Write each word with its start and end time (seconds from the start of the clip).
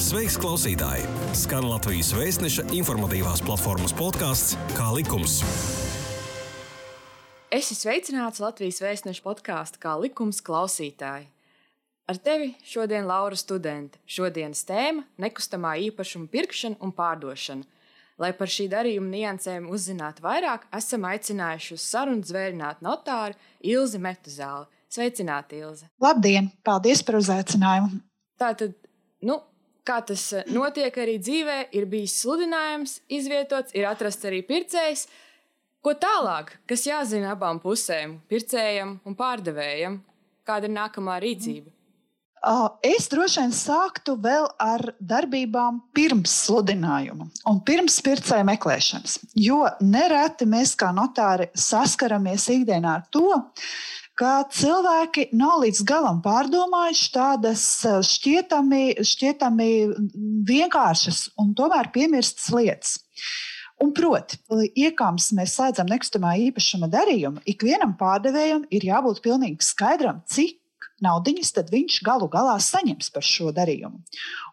Sveiks, 0.00 0.38
klausītāji! 0.40 1.02
Skan 1.36 1.66
Latvijas 1.68 2.14
vēstneša 2.16 2.62
informatīvās 2.72 3.42
platformas 3.44 3.92
podkāsts 3.92 4.54
Kā 4.72 4.86
likums. 4.96 5.34
Es 7.52 7.66
esmu 7.66 7.76
sveicināts 7.82 8.40
Latvijas 8.40 8.80
vēstneša 8.80 9.20
podkāstā 9.26 9.82
Kā 9.82 9.92
likums 10.00 10.40
klausītāji. 10.46 11.26
Ar 12.08 12.16
tevi 12.16 12.54
šodien 12.64 13.04
Laura 13.10 13.36
studente. 13.36 14.00
Šodienas 14.08 14.64
tēma- 14.64 15.04
nekustamā 15.26 15.74
īpašuma 15.90 16.32
pirkšana 16.32 16.80
un 16.80 16.96
pārdošana. 16.96 17.68
Lai 18.16 18.32
par 18.32 18.48
šī 18.48 18.70
darījuma 18.72 19.12
niansēm 19.12 19.68
uzzinātu 19.68 20.24
vairāk, 20.24 20.64
esam 20.72 21.02
aicinājuši 21.02 21.76
uz 21.76 21.84
sarunu 21.84 22.24
zvērinātu 22.24 22.80
notāru 22.88 23.36
Ilzi 23.60 23.98
Metuzāli. 23.98 24.64
Sveicināti, 24.88 25.60
Ilze! 25.60 25.90
Labdien! 26.00 26.50
Paldies 26.64 27.02
par 27.02 27.20
uzaicinājumu! 27.20 28.00
Tātad, 28.40 28.72
nu, 29.20 29.42
kā 29.86 30.00
tas 30.06 30.26
eh, 30.36 30.46
notiek 30.52 30.94
arī 31.02 31.18
dzīvē, 31.22 31.58
ir 31.76 31.88
bijis 31.90 32.18
sludinājums, 32.22 33.00
izvietots, 33.08 33.74
ir 33.76 33.88
atrasts 33.90 34.28
arī 34.28 34.42
pircējs. 34.46 35.06
Ko 35.80 35.94
tālāk, 35.96 36.58
kas 36.68 36.84
jāzina 36.84 37.32
abām 37.32 37.60
pusēm, 37.62 38.18
pircējam 38.28 38.98
un 39.08 39.16
pārdevējam, 39.16 40.00
kāda 40.44 40.68
ir 40.68 40.74
nākamā 40.76 41.16
rīcība? 41.24 41.70
Es 42.80 43.10
droši 43.12 43.42
vien 43.42 43.50
sāktu 43.52 44.14
vēl 44.16 44.46
ar 44.64 44.94
darbībām 44.96 45.82
pirms 45.92 46.32
sludinājuma 46.46 47.26
un 47.50 47.58
pirms 47.68 47.98
pircēja 48.04 48.46
meklēšanas. 48.48 49.18
Jo 49.36 49.66
nereti 49.84 50.48
mēs 50.48 50.72
kā 50.80 50.88
notāri 50.96 51.50
saskaramies 51.52 52.48
ikdienā 52.56 52.94
ar 52.96 53.04
to, 53.12 53.42
ka 54.20 54.42
cilvēki 54.52 55.30
nav 55.36 55.62
līdz 55.64 55.80
galam 55.88 56.20
pārdomājuši 56.24 57.08
tādas 57.14 57.64
eh, 57.88 58.00
šķietami, 58.04 58.82
šķietami 59.06 59.70
vienkāršas 60.48 61.30
un 61.40 61.54
tomēr 61.56 61.88
piemirstas 61.94 62.50
lietas. 62.54 62.98
Un 63.80 63.94
proti, 63.96 64.36
iekāms 64.76 65.30
mēs 65.32 65.54
slēdzam 65.56 65.88
nekustamā 65.88 66.34
īpašuma 66.50 66.90
darījumu, 66.92 67.40
ikvienam 67.48 67.94
pārdevējam 67.96 68.66
ir 68.68 68.84
jābūt 68.90 69.22
pilnīgi 69.24 69.64
skaidram, 69.64 70.20
cik 70.28 70.58
naudiņas 71.00 71.54
viņš 71.70 72.02
galu 72.04 72.28
galā 72.28 72.58
saņems 72.60 73.08
par 73.14 73.24
šo 73.24 73.54
darījumu. 73.56 74.02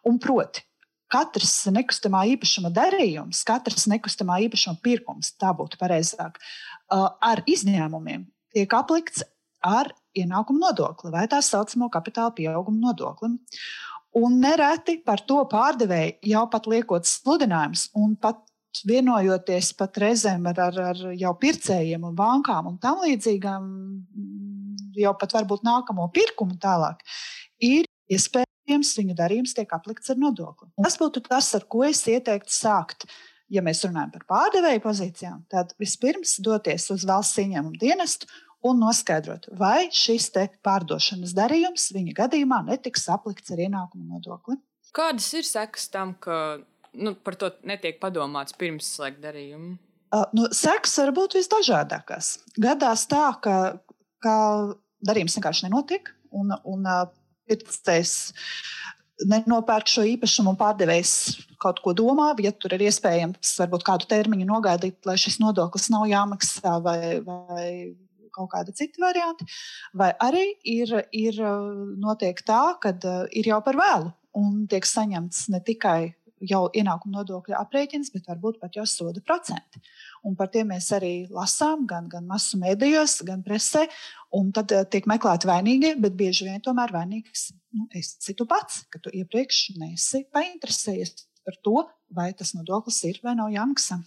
Un 0.08 0.22
proti, 0.23 0.64
katrs 1.12 1.58
nekustamā 1.76 2.23
īpašuma 2.38 2.72
darījums, 2.72 3.44
katrs 3.48 3.90
nekustamā 3.92 4.40
īpašuma 4.48 4.80
pirkums, 4.80 5.36
tā 5.36 5.52
būtu 5.52 5.76
pareizāk, 5.82 6.40
eh, 6.40 7.10
ar 7.20 7.44
izņēmumiem 7.44 8.30
tiek 8.56 8.80
aplikts 8.80 9.28
ar 9.66 9.92
ienākumu 10.18 10.62
nodokli 10.62 11.12
vai 11.14 11.28
tā 11.32 11.42
saucamo 11.44 11.90
kapitāla 11.94 12.34
pieauguma 12.36 12.90
nodokli. 12.90 13.36
Un 14.18 14.40
nereti 14.42 14.98
par 15.06 15.22
to 15.30 15.44
pārdevēji 15.50 16.32
jau 16.32 16.46
pat 16.50 16.68
liekot 16.70 17.06
sludinājumus 17.06 17.90
un 17.98 18.16
pat 18.18 18.42
vienojoties 18.86 19.72
pat 19.78 19.98
reizēm 20.02 20.48
ar, 20.52 20.60
ar, 20.68 20.80
ar 20.92 21.14
jau 21.18 21.34
pircējiem 21.42 22.04
un 22.08 22.18
bankām 22.18 22.70
un 22.72 22.78
tam 22.82 23.02
līdzīgām, 23.06 23.70
jau 24.98 25.14
pat 25.20 25.34
varbūt 25.38 25.66
nākamo 25.66 26.10
pirkumu 26.14 26.58
tālāk, 26.62 27.02
ir 27.64 27.88
iespējams 28.12 28.94
viņu 29.00 29.16
darījums 29.18 29.56
tiek 29.58 29.72
aplikts 29.74 30.14
ar 30.14 30.20
nodokli. 30.22 30.70
Tas 30.84 30.98
būtu 31.00 31.24
tas, 31.26 31.50
ar 31.58 31.66
ko 31.70 31.84
es 31.88 32.04
ieteiktu 32.10 32.54
sākt. 32.54 33.08
Ja 33.48 33.62
mēs 33.64 33.80
runājam 33.86 34.10
par 34.12 34.26
pārdevēju 34.28 34.82
pozīcijām, 34.84 35.44
tad 35.48 35.72
vispirms 35.80 36.34
doties 36.44 36.90
uz 36.92 37.06
valsts 37.08 37.40
ieņēmumu 37.40 37.80
dienestu 37.80 38.28
un 38.66 38.80
noskaidrot, 38.82 39.50
vai 39.58 39.90
šis 39.94 40.32
pārdošanas 40.66 41.36
darījums 41.38 41.92
viņa 41.96 42.16
gadījumā 42.18 42.64
netiks 42.72 43.08
aplikts 43.14 43.54
ar 43.54 43.62
ienākumu 43.68 44.18
nodokli. 44.18 44.58
Kādas 44.96 45.28
ir 45.38 45.46
sekas 45.46 45.90
tam, 45.94 46.16
ka 46.20 46.58
nu, 46.98 47.14
par 47.14 47.38
to 47.38 47.52
netiek 47.68 48.00
padomāts 48.02 48.56
pirms 48.58 48.90
slēgt 48.98 49.22
darījumu? 49.26 49.76
Uh, 50.08 50.24
nu, 50.34 50.48
sekas 50.56 50.96
var 51.02 51.12
būt 51.16 51.36
visdažādākās. 51.38 52.38
Gadās 52.64 53.04
tā, 53.12 53.26
ka, 53.44 53.56
ka 54.23 54.36
darījums 55.06 55.36
vienkārši 55.38 55.67
nenotiek, 55.67 56.14
un, 56.32 56.56
un 56.64 56.88
uh, 56.88 57.10
pircējs 57.48 58.14
nenopērk 59.28 59.90
šo 59.90 60.06
īpašumu 60.14 60.54
un 60.54 60.60
pārdevējs 60.60 61.14
kaut 61.62 61.82
ko 61.84 61.94
domā, 61.98 62.32
ja 62.44 62.52
tur 62.54 62.76
ir 62.78 62.86
iespējams 62.88 63.56
varbūt 63.64 63.86
kādu 63.88 64.10
termiņu 64.10 64.46
nogaidīt, 64.48 65.00
lai 65.10 65.17
šis 65.20 65.40
nodoklis 65.42 65.90
nav 65.94 66.06
jāmaksā 66.10 66.76
vai, 66.86 67.00
vai 67.26 67.70
kaut 68.37 68.52
kādi 68.53 68.75
citi 68.77 69.02
varianti, 69.02 69.48
vai 69.98 70.14
arī 70.23 70.45
ir, 70.77 70.93
ir 71.11 71.42
notiek 71.98 72.39
tā, 72.45 72.61
ka 72.81 72.93
ir 73.33 73.52
jau 73.52 73.59
par 73.65 73.80
vēlu 73.80 74.14
un 74.37 74.64
tiek 74.70 74.86
saņemts 74.86 75.48
ne 75.53 75.61
tikai 75.65 76.14
jau 76.45 76.67
ienākuma 76.75 77.20
nodokļa 77.20 77.58
aprēķins, 77.64 78.11
bet 78.14 78.27
varbūt 78.30 78.59
pat 78.61 78.75
jau 78.77 78.86
soda 78.89 79.21
procenti. 79.25 79.81
Un 80.27 80.36
par 80.37 80.52
tiem 80.53 80.70
mēs 80.70 80.92
arī 80.93 81.14
lasām 81.33 81.87
gan, 81.89 82.09
gan 82.11 82.27
masu 82.30 82.59
mēdījos, 82.61 83.21
gan 83.27 83.42
presē. 83.45 83.87
Un 84.37 84.52
tad 84.54 84.73
tiek 84.92 85.08
meklēti 85.09 85.49
vainīgie, 85.49 85.95
bet 86.04 86.17
bieži 86.19 86.49
vien 86.49 86.61
tomēr 86.61 86.93
vainīgs 86.93 87.49
nu, 87.77 87.87
esi 87.95 88.36
tu 88.37 88.45
pats, 88.49 88.83
ka 88.92 89.02
tu 89.02 89.14
iepriekš 89.14 89.64
neesi 89.80 90.25
painteresējies 90.36 91.15
par 91.48 91.58
to, 91.64 91.87
vai 92.14 92.31
tas 92.37 92.54
nodoklis 92.58 93.02
ir 93.08 93.21
vai 93.23 93.37
nav 93.39 93.49
jāmaksā. 93.54 94.02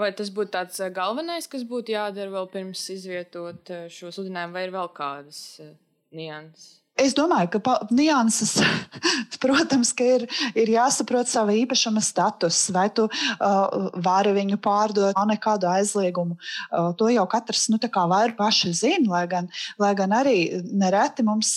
Vai 0.00 0.10
tas 0.16 0.30
būtu 0.32 0.54
tāds 0.54 0.80
eh, 0.80 0.92
galvenais, 0.96 1.48
kas 1.50 1.66
būtu 1.68 1.92
jādara 1.92 2.32
vēl 2.32 2.48
pirms 2.54 2.86
izvietot 2.94 3.72
eh, 3.74 3.88
šo 3.92 4.12
sludinājumu, 4.14 4.56
vai 4.56 4.66
ir 4.66 4.72
vēl 4.72 4.92
kādas 4.96 5.40
eh, 5.60 5.74
nianses? 6.16 6.79
Es 7.00 7.14
domāju, 7.16 7.56
ka 7.56 7.78
nianses, 7.94 8.58
protams, 9.40 9.94
ka 9.96 10.04
ir, 10.04 10.26
ir 10.58 10.72
jāsaprot 10.74 11.30
sava 11.30 11.54
īpašuma 11.56 12.02
status, 12.04 12.58
vai 12.74 12.88
tu 12.92 13.06
uh, 13.08 13.88
vari 14.04 14.34
viņu 14.36 14.58
pārdot, 14.60 15.14
nav 15.16 15.30
nekādu 15.30 15.68
aizliegumu. 15.70 16.36
Uh, 16.68 16.90
to 16.98 17.08
jau 17.08 17.24
katrs 17.30 17.70
nu, 17.72 17.78
var 18.10 18.34
paši 18.36 18.72
zina, 18.76 19.08
lai 19.08 19.22
gan, 19.30 19.48
lai 19.80 19.94
gan 19.96 20.12
arī 20.12 20.60
nereti 20.68 21.24
mums, 21.24 21.52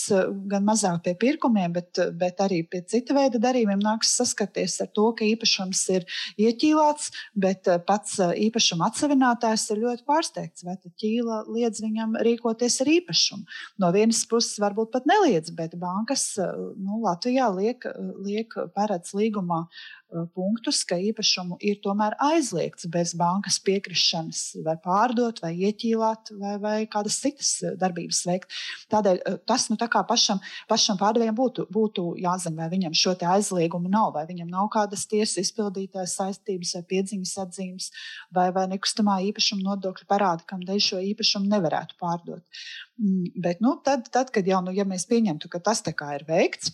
gan 0.47 0.63
mazāk 0.63 1.01
pie 1.03 1.15
pirkumiem, 1.19 1.73
bet, 1.75 1.99
bet 2.15 2.39
arī 2.43 2.61
pie 2.63 2.83
cita 2.87 3.15
veida 3.17 3.41
darījumiem 3.43 3.83
nāks 3.83 4.15
saskarties 4.15 4.77
ar 4.85 4.91
to, 4.95 5.09
ka 5.17 5.27
īpašums 5.27 5.83
ir 5.97 6.07
ieķīlāts, 6.39 7.11
bet 7.35 7.67
pats 7.87 8.15
īpašuma 8.21 8.87
atsevinātājs 8.93 9.67
ir 9.75 9.83
ļoti 9.83 10.07
pārsteigts, 10.07 10.63
vai 10.63 10.79
ķīla 10.79 11.43
liedz 11.51 11.83
viņam 11.83 12.15
rīkoties 12.23 12.79
ar 12.85 12.95
īpašumu. 12.95 13.43
No 13.83 13.91
vienas 13.95 14.23
puses 14.29 14.55
varbūt 14.63 14.93
pat 14.93 15.07
neliedz 15.09 15.32
neliedz, 15.33 15.51
bet 15.55 15.75
bankas 15.79 16.37
eh, 16.37 16.53
nu, 16.77 17.01
Latvijā 17.03 17.49
liek, 17.55 17.85
liek 18.23 18.53
paredz 18.75 19.13
līgumā 19.13 19.65
eh, 19.65 20.02
punktus, 20.35 20.83
ka 20.87 20.97
īpašumu 21.01 21.57
ir 21.63 21.79
tomēr 21.83 22.15
aizliegts 22.21 22.87
bez 22.91 23.13
bankas 23.17 23.59
piekrišanas, 23.65 24.41
vai 24.65 24.75
pārdot, 24.83 25.41
vai 25.43 25.53
ieķīlāt, 25.67 26.33
vai, 26.39 26.53
vai 26.61 26.75
kādas 26.91 27.19
citas 27.23 27.55
eh, 27.63 27.75
darbības 27.79 28.23
veikt. 28.29 28.57
Tādēļ 28.93 29.21
tas 29.49 29.67
nu, 29.71 29.77
tā 29.79 29.89
pašam, 29.89 30.41
pašam 30.69 30.99
pārdevējam 31.01 31.37
būtu, 31.37 31.67
būtu 31.73 32.05
jāzina, 32.23 32.63
vai 32.63 32.69
viņam 32.75 32.97
šo 32.97 33.15
aizliegumu 33.33 33.91
nav, 33.91 34.13
vai 34.17 34.25
viņam 34.29 34.51
nav 34.51 34.69
kādas 34.73 35.07
tiesas 35.09 35.39
izpildītājas 35.45 36.17
saistības 36.19 36.75
vai 36.77 36.83
piedziņas 36.93 37.33
atzīmes, 37.45 37.89
vai, 38.33 38.49
vai 38.55 38.67
nekustamā 38.71 39.19
īpašuma 39.29 39.67
nodokļa 39.69 40.09
parāda, 40.09 40.47
kam 40.49 40.63
dēļ 40.67 40.81
šo 40.89 41.01
īpašumu 41.13 41.49
nevarētu 41.51 41.97
pārdot. 42.01 42.63
Mm, 43.01 43.33
bet 43.43 43.61
nu, 43.63 43.75
tad, 43.85 44.07
tad, 44.13 44.31
kad 44.33 44.47
jau 44.47 44.61
nu, 44.65 44.73
ja 44.75 44.85
mēs 44.87 45.07
pieņemtu, 45.09 45.49
ka 45.49 45.61
tas 45.63 45.81
ir 45.83 46.25
veikts, 46.27 46.73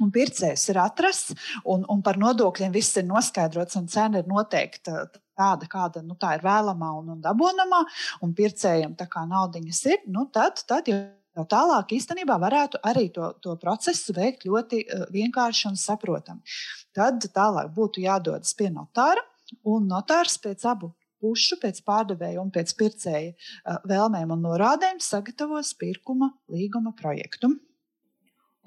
un 0.00 0.12
pircējs 0.14 0.68
ir 0.72 0.80
atrasts, 0.82 1.34
un, 1.64 1.84
un 1.92 2.02
par 2.04 2.18
nodokļiem 2.20 2.74
viss 2.74 2.98
ir 3.00 3.06
noskaidrots, 3.08 3.78
un 3.80 3.88
cena 3.90 4.22
ir 4.22 4.28
noteikta 4.30 5.06
tāda, 5.40 5.68
kāda 5.70 6.02
nu, 6.04 6.16
tā 6.20 6.34
ir 6.36 6.44
vēlamā 6.44 6.90
un, 6.98 7.14
un 7.16 7.22
dabūnamā, 7.24 7.84
un 8.24 8.34
pircējiem 8.36 8.96
tā 8.98 9.08
kā 9.10 9.24
naudiņas 9.28 9.80
ir, 9.92 10.04
nu, 10.12 10.28
tad, 10.32 10.64
tad 10.68 10.90
jau. 10.90 11.00
Jau 11.38 11.44
tālāk 11.46 11.92
īstenībā 11.94 12.34
varētu 12.42 12.80
arī 12.90 13.04
to, 13.14 13.28
to 13.38 13.52
procesu 13.62 14.10
veikt 14.16 14.48
ļoti 14.50 14.80
uh, 14.82 15.04
vienkārši 15.14 15.68
un 15.68 15.76
saprotami. 15.78 16.42
Tad 16.90 17.22
tālāk 17.30 17.70
būtu 17.76 18.02
jādodas 18.02 18.50
pie 18.58 18.66
notāra, 18.74 19.22
un 19.62 19.86
notārs 19.86 20.34
pēc 20.42 20.66
abu 20.66 20.90
pušu 21.20 21.60
pēc 21.62 21.82
pārdevēja 21.86 22.42
un 22.42 22.50
pēc 22.54 22.74
pircēja 22.80 23.78
vēlmēm 23.88 24.34
un 24.34 24.46
norādēm 24.48 25.00
sagatavos 25.04 25.74
pirkuma 25.80 26.32
līguma 26.52 26.94
projektu. 26.98 27.52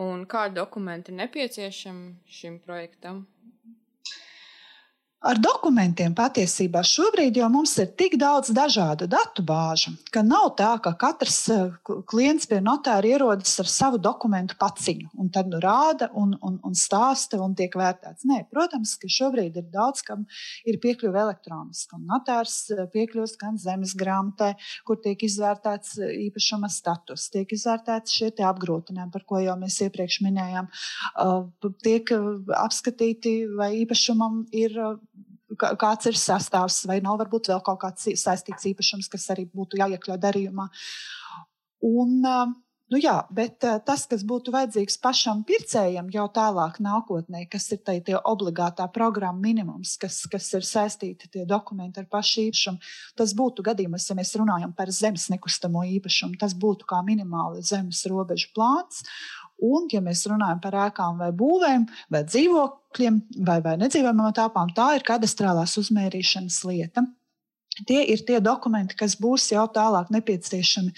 Un 0.02 0.26
kādi 0.26 0.58
dokumenti 0.58 1.14
nepieciešami 1.14 2.26
šim 2.26 2.60
projektam? 2.66 3.28
Ar 5.24 5.38
dokumentiem 5.40 6.12
patiesībā 6.12 6.82
šobrīd 6.84 7.38
jau 7.40 7.46
mums 7.48 7.78
ir 7.80 7.94
tik 7.96 8.18
daudz 8.20 8.50
dažādu 8.52 9.06
datu 9.08 9.40
bāžu, 9.48 9.94
ka 10.12 10.20
nav 10.20 10.50
tā, 10.60 10.74
ka 10.84 10.92
katrs 11.00 11.38
eh, 11.54 11.70
klients 12.12 12.50
pie 12.52 12.58
notāra 12.60 13.08
ierodas 13.08 13.54
ar 13.64 13.70
savu 13.72 14.02
dokumentu 14.04 14.58
paciņu 14.60 15.14
un 15.24 15.30
tad 15.32 15.48
nu 15.48 15.62
rāda 15.64 16.10
un, 16.20 16.34
un, 16.44 16.58
un 16.68 16.76
stāsta 16.76 17.40
un 17.40 17.56
tiek 17.56 17.72
vērtēts. 17.80 18.26
Nē, 18.28 18.42
protams, 18.52 18.98
ka 19.00 19.08
šobrīd 19.08 19.62
ir 19.62 19.70
daudz, 19.72 20.04
kam 20.04 20.26
ir 20.68 20.82
piekļuve 20.84 21.24
elektroniski. 21.24 22.02
Notārs 22.04 22.58
eh, 22.76 22.84
piekļūst 22.92 23.40
gan 23.40 23.56
zemes 23.64 23.96
grāmatē, 23.96 24.52
kur 24.84 25.00
tiek 25.08 25.24
izvērtēts 25.24 25.96
eh, 26.04 26.14
īpašuma 26.26 26.68
status, 26.68 27.30
tiek 27.32 27.56
izvērtēts 27.56 28.20
šie 28.20 28.34
apgrūtinājumi, 28.52 29.16
par 29.16 29.24
ko 29.32 29.40
jau 29.40 29.56
mēs 29.62 29.80
iepriekš 29.88 30.20
minējām, 30.26 30.68
tiek 31.86 32.12
apskatīti, 32.60 33.38
vai 33.56 33.72
īpašumam 33.86 34.42
ir 34.52 34.76
kāds 35.60 36.10
ir 36.10 36.20
sastāvs, 36.20 36.84
vai 36.90 37.00
nav 37.04 37.20
varbūt 37.22 37.52
vēl 37.52 37.64
kaut 37.66 37.82
kāds 37.84 38.10
saistīts 38.20 38.70
īpašums, 38.74 39.10
kas 39.12 39.30
arī 39.34 39.48
būtu 39.50 39.80
jāiekļauj 39.82 40.22
darījumā. 40.24 40.68
Un, 41.84 42.14
nu 42.24 43.00
jā, 43.02 43.16
bet 43.34 43.66
tas, 43.88 44.06
kas 44.08 44.24
būtu 44.28 44.54
vajadzīgs 44.56 44.96
pašam 45.04 45.42
pircējam 45.48 46.08
jau 46.14 46.26
tālāk 46.32 46.80
nākotnē, 46.84 47.44
kas 47.52 47.68
ir 47.76 47.82
tai, 47.84 47.98
tie 48.06 48.16
obligātā 48.16 48.88
programma 48.96 49.44
minimums, 49.44 49.98
kas, 50.00 50.22
kas 50.32 50.48
ir 50.56 50.68
saistīti 50.68 51.32
tie 51.34 51.46
dokumenti 51.50 52.00
ar 52.00 52.08
pašu 52.12 52.48
īpašumu, 52.48 52.94
tas 53.20 53.36
būtu 53.36 53.66
gadījumos, 53.68 54.08
ja 54.10 54.18
mēs 54.20 54.36
runājam 54.40 54.72
par 54.78 54.92
zemes 54.96 55.28
nekustamo 55.34 55.84
īpašumu, 55.98 56.40
tas 56.40 56.56
būtu 56.56 56.88
kā 56.88 57.04
minimāli 57.06 57.66
zemes 57.68 58.06
robežu 58.12 58.54
plāns. 58.56 59.04
Un, 59.64 59.88
ja 59.94 60.02
mēs 60.04 60.26
runājam 60.28 60.60
par 60.64 60.76
ēkām 60.88 61.20
vai 61.22 61.32
būvēm, 61.40 61.86
vai 62.12 62.24
dzīvokļiem, 62.28 63.20
vai, 63.48 63.60
vai 63.64 63.76
nedzīvojamām 63.82 64.34
telpām, 64.36 64.74
tā 64.76 64.94
ir 64.98 65.06
kadastrālās 65.08 65.78
uzmērīšanas 65.80 66.64
lieta. 66.68 67.06
Tie 67.90 68.04
ir 68.14 68.22
tie 68.28 68.38
dokumenti, 68.44 68.94
kas 68.98 69.16
būs 69.18 69.48
jau 69.50 69.64
tālāk 69.74 70.12
nepieciešami 70.14 70.92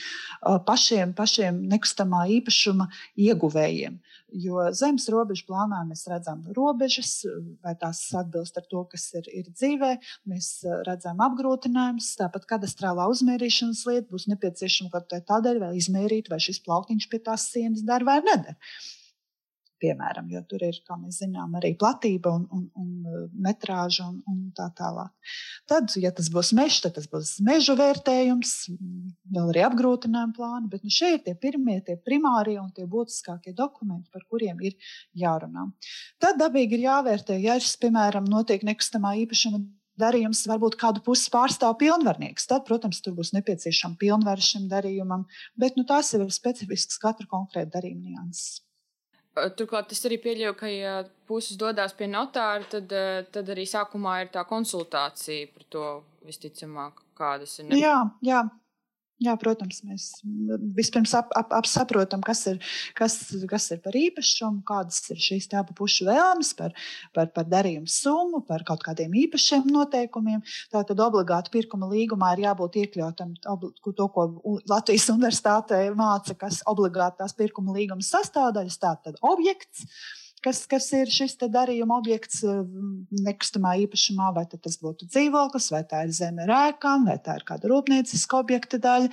pašiem, 0.68 1.14
pašiem 1.16 1.62
nekustamā 1.72 2.26
īpašuma 2.40 2.90
ieguvējiem. 3.28 3.96
Jo 4.36 4.66
zemes 4.76 5.06
robežu 5.12 5.46
plānā 5.48 5.82
mēs 5.88 6.04
redzam 6.12 6.42
robežas, 6.58 7.14
vai 7.64 7.76
tās 7.80 8.02
atbilst 8.20 8.58
ar 8.60 8.66
to, 8.72 8.84
kas 8.92 9.08
ir, 9.16 9.30
ir 9.32 9.48
dzīvē. 9.52 9.92
Mēs 10.32 10.50
redzam 10.88 11.22
apgrūtinājumus, 11.24 12.12
tāpat 12.20 12.48
kadastrālā 12.50 13.08
uzmērīšanas 13.14 13.86
lieta 13.88 14.12
būs 14.12 14.28
nepieciešama 14.34 14.92
kaut 14.92 15.08
kādai 15.08 15.24
tādēļ, 15.32 15.62
vai 15.64 15.72
izmērīt, 15.80 16.30
vai 16.34 16.42
šis 16.44 16.60
plauktiņš 16.68 17.10
pie 17.12 17.24
tās 17.30 17.48
sienas 17.54 17.86
der 17.88 18.04
vai 18.08 18.20
neder 18.26 18.60
piemēram, 19.82 20.30
jo 20.34 20.42
tur 20.50 20.64
ir, 20.68 20.78
kā 20.88 20.98
mēs 21.00 21.20
zinām, 21.24 21.56
arī 21.60 21.74
platība 21.80 22.34
un, 22.38 22.46
un, 22.56 22.66
un 22.82 22.90
uh, 23.06 23.22
metrāža 23.48 24.08
un, 24.10 24.18
un 24.32 24.42
tā 24.58 24.68
tālāk. 24.78 25.12
Tad, 25.70 25.94
ja 26.02 26.12
tas 26.16 26.30
būs 26.34 26.54
mežs, 26.58 26.82
tad 26.86 26.98
tas 26.98 27.08
būs 27.12 27.36
meža 27.46 27.78
vērtējums, 27.80 28.56
vēl 29.36 29.54
arī 29.54 29.64
apgrūtinājuma 29.68 30.36
plāni, 30.38 30.72
bet 30.74 30.86
nu, 30.86 30.94
šie 30.94 31.16
ir 31.18 31.24
tie 31.26 31.36
pirmie, 31.40 31.80
tie 31.86 31.98
primārie 32.02 32.58
un 32.62 32.70
tie 32.76 32.88
būtiskākie 32.90 33.56
dokumenti, 33.58 34.12
par 34.14 34.28
kuriem 34.30 34.62
ir 34.66 34.78
jārunā. 35.18 35.70
Tad 36.24 36.40
dabīgi 36.42 36.80
ir 36.80 36.88
jāvērtē, 36.90 37.40
ja 37.44 37.58
šis, 37.62 37.78
piemēram, 37.84 38.30
notiek 38.32 38.64
nekustamā 38.68 39.16
īpašuma 39.26 39.64
darījums 40.00 40.44
varbūt 40.50 40.78
kādu 40.80 41.04
pusi 41.06 41.30
pārstāv 41.34 41.78
pilnvarnieks. 41.80 42.48
Tad, 42.50 42.66
protams, 42.68 43.02
tur 43.04 43.16
būs 43.18 43.34
nepieciešama 43.36 44.00
pilnvaru 44.02 44.44
šim 44.44 44.68
darījumam, 44.72 45.26
bet 45.60 45.80
nu, 45.80 45.86
tās 45.88 46.14
ir 46.18 46.26
specifiskas 46.36 47.00
katra 47.02 47.28
konkrēta 47.32 47.78
darījuma 47.78 48.16
nianses. 48.16 48.65
Turklāt 49.36 49.92
es 49.92 50.00
arī 50.08 50.18
pieļauju, 50.24 50.56
ka, 50.56 50.70
ja 50.72 50.94
puses 51.28 51.58
dodas 51.60 51.96
pie 51.98 52.08
notāra, 52.08 52.64
tad, 52.72 52.94
tad 53.36 53.50
arī 53.52 53.66
sākumā 53.68 54.22
ir 54.24 54.30
tā 54.32 54.46
konsultācija 54.48 55.50
par 55.52 55.66
to 55.76 55.88
visticamāk, 56.28 57.02
kādas 57.20 57.60
ir. 57.60 57.68
Ne... 57.68 57.82
Jā, 57.82 57.98
jā, 58.24 58.46
Jā, 59.24 59.32
protams, 59.40 59.78
mēs 59.88 60.06
vispirms 60.76 61.14
ap, 61.16 61.30
ap, 61.40 61.54
apsaprotam, 61.56 62.20
kas 62.26 62.42
ir, 62.52 62.58
kas, 62.98 63.14
kas 63.48 63.70
ir 63.72 63.80
par 63.86 63.96
īpašumu, 63.96 64.60
kādas 64.68 65.00
ir 65.14 65.22
šīs 65.24 65.48
abu 65.56 65.72
pušu 65.78 66.04
vēlmes 66.10 66.52
par, 66.58 66.76
par, 67.16 67.30
par 67.32 67.48
darījumu 67.48 67.88
summu, 67.88 68.42
par 68.44 68.66
kaut 68.68 68.84
kādiem 68.84 69.16
īpašiem 69.24 69.72
noteikumiem. 69.72 70.44
Tātad 70.74 71.00
obligāti 71.00 71.54
pirkuma 71.54 71.88
līgumā 71.94 72.34
ir 72.36 72.44
jābūt 72.50 72.76
iekļautam 72.84 73.32
to, 73.40 74.10
ko 74.18 74.28
Latvijas 74.68 75.08
universitātē 75.16 75.80
māca, 75.96 76.36
kas 76.44 76.60
obligātās 76.68 77.38
pirkuma 77.40 77.78
līguma 77.80 78.04
sastāvdaļas, 78.04 78.80
tātad 78.84 79.24
objekts 79.24 79.88
kas, 80.46 80.64
kas 80.70 80.88
ir 80.96 81.12
šis 81.12 81.38
darījuma 81.42 82.00
objekts 82.00 82.44
eh, 82.46 82.62
nekustamā 83.26 83.76
īpašumā, 83.86 84.32
vai 84.36 84.46
tas 84.52 84.78
būtu 84.82 85.10
dzīvoklis, 85.10 85.72
vai 85.74 85.84
tā 85.90 86.04
ir 86.06 86.14
zeme 86.16 86.46
rēkām, 86.50 87.08
vai 87.10 87.18
tā 87.24 87.40
ir 87.40 87.48
kāda 87.48 87.72
rūpnieciska 87.72 88.42
objekta 88.42 88.82
daļa. 88.82 89.10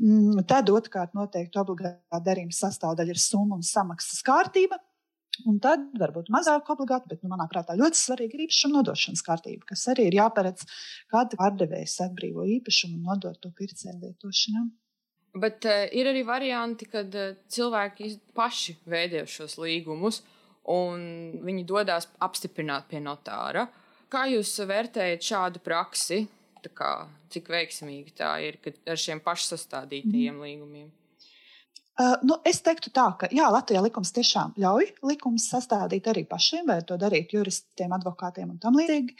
Mm, 0.00 0.44
tad 0.48 0.70
otrkārt 0.72 1.16
noteikti 1.18 1.60
obligāta 1.60 2.22
darījuma 2.24 2.56
sastāvdaļa 2.56 3.16
ir 3.16 3.20
summa 3.20 3.58
un 3.58 3.66
samaksas 3.66 4.22
kārtība. 4.26 4.80
Un 5.48 5.56
tad 5.62 5.86
varbūt 5.96 6.26
mazāk 6.34 6.66
obligāti, 6.74 7.08
bet, 7.14 7.22
nu, 7.22 7.30
manuprāt, 7.32 7.70
ļoti 7.78 7.96
svarīga 7.96 8.36
ir 8.36 8.42
īpašuma 8.44 8.74
nodošanas 8.74 9.22
kārtība, 9.24 9.62
kas 9.70 9.86
arī 9.88 10.10
ir 10.10 10.18
jāparedz, 10.18 10.66
kad 11.08 11.32
pārdevējs 11.38 11.94
atbrīvo 12.04 12.44
īpašumu 12.58 12.98
un 12.98 13.06
nodod 13.08 13.38
to 13.40 13.48
pircēju 13.56 13.94
lietošanai. 14.02 14.66
Bet 15.40 15.64
uh, 15.70 15.86
ir 15.96 16.10
arī 16.10 16.26
varianti, 16.28 16.90
kad 16.90 17.14
uh, 17.16 17.38
cilvēki 17.54 18.10
paši 18.36 18.74
veido 18.90 19.22
šos 19.30 19.54
līgumus. 19.62 20.18
Uh, 20.20 20.39
un 20.68 21.00
viņi 21.44 21.64
dodas 21.68 22.08
apstiprināt 22.20 22.88
pie 22.90 23.00
notāra. 23.04 23.66
Kā 24.10 24.26
jūs 24.30 24.52
vērtējat 24.66 25.24
šādu 25.24 25.62
praksi? 25.64 26.24
Kā, 26.76 27.06
cik 27.32 27.48
veiksmīgi 27.48 28.12
tā 28.18 28.34
ir 28.44 28.58
ar 28.84 28.98
šiem 29.00 29.22
pašsastādītajiem 29.24 30.34
mm. 30.34 30.42
līgumiem? 30.44 30.88
Uh, 32.00 32.16
nu, 32.24 32.36
es 32.48 32.62
teiktu, 32.64 32.92
tā, 32.96 33.06
ka 33.20 33.28
jā, 33.34 33.46
Latvijā 33.52 33.82
likums 33.84 34.12
tiešām 34.16 34.54
ļauj 34.60 34.86
likumus 35.04 35.50
sastādīt 35.52 36.06
arī 36.08 36.22
pašiem, 36.28 36.68
vai 36.70 36.78
to 36.86 36.96
darīt 37.00 37.34
juristiem, 37.36 37.92
advokātiem 37.92 38.54
un 38.54 38.60
tam 38.62 38.78
līdzīgi. 38.80 39.16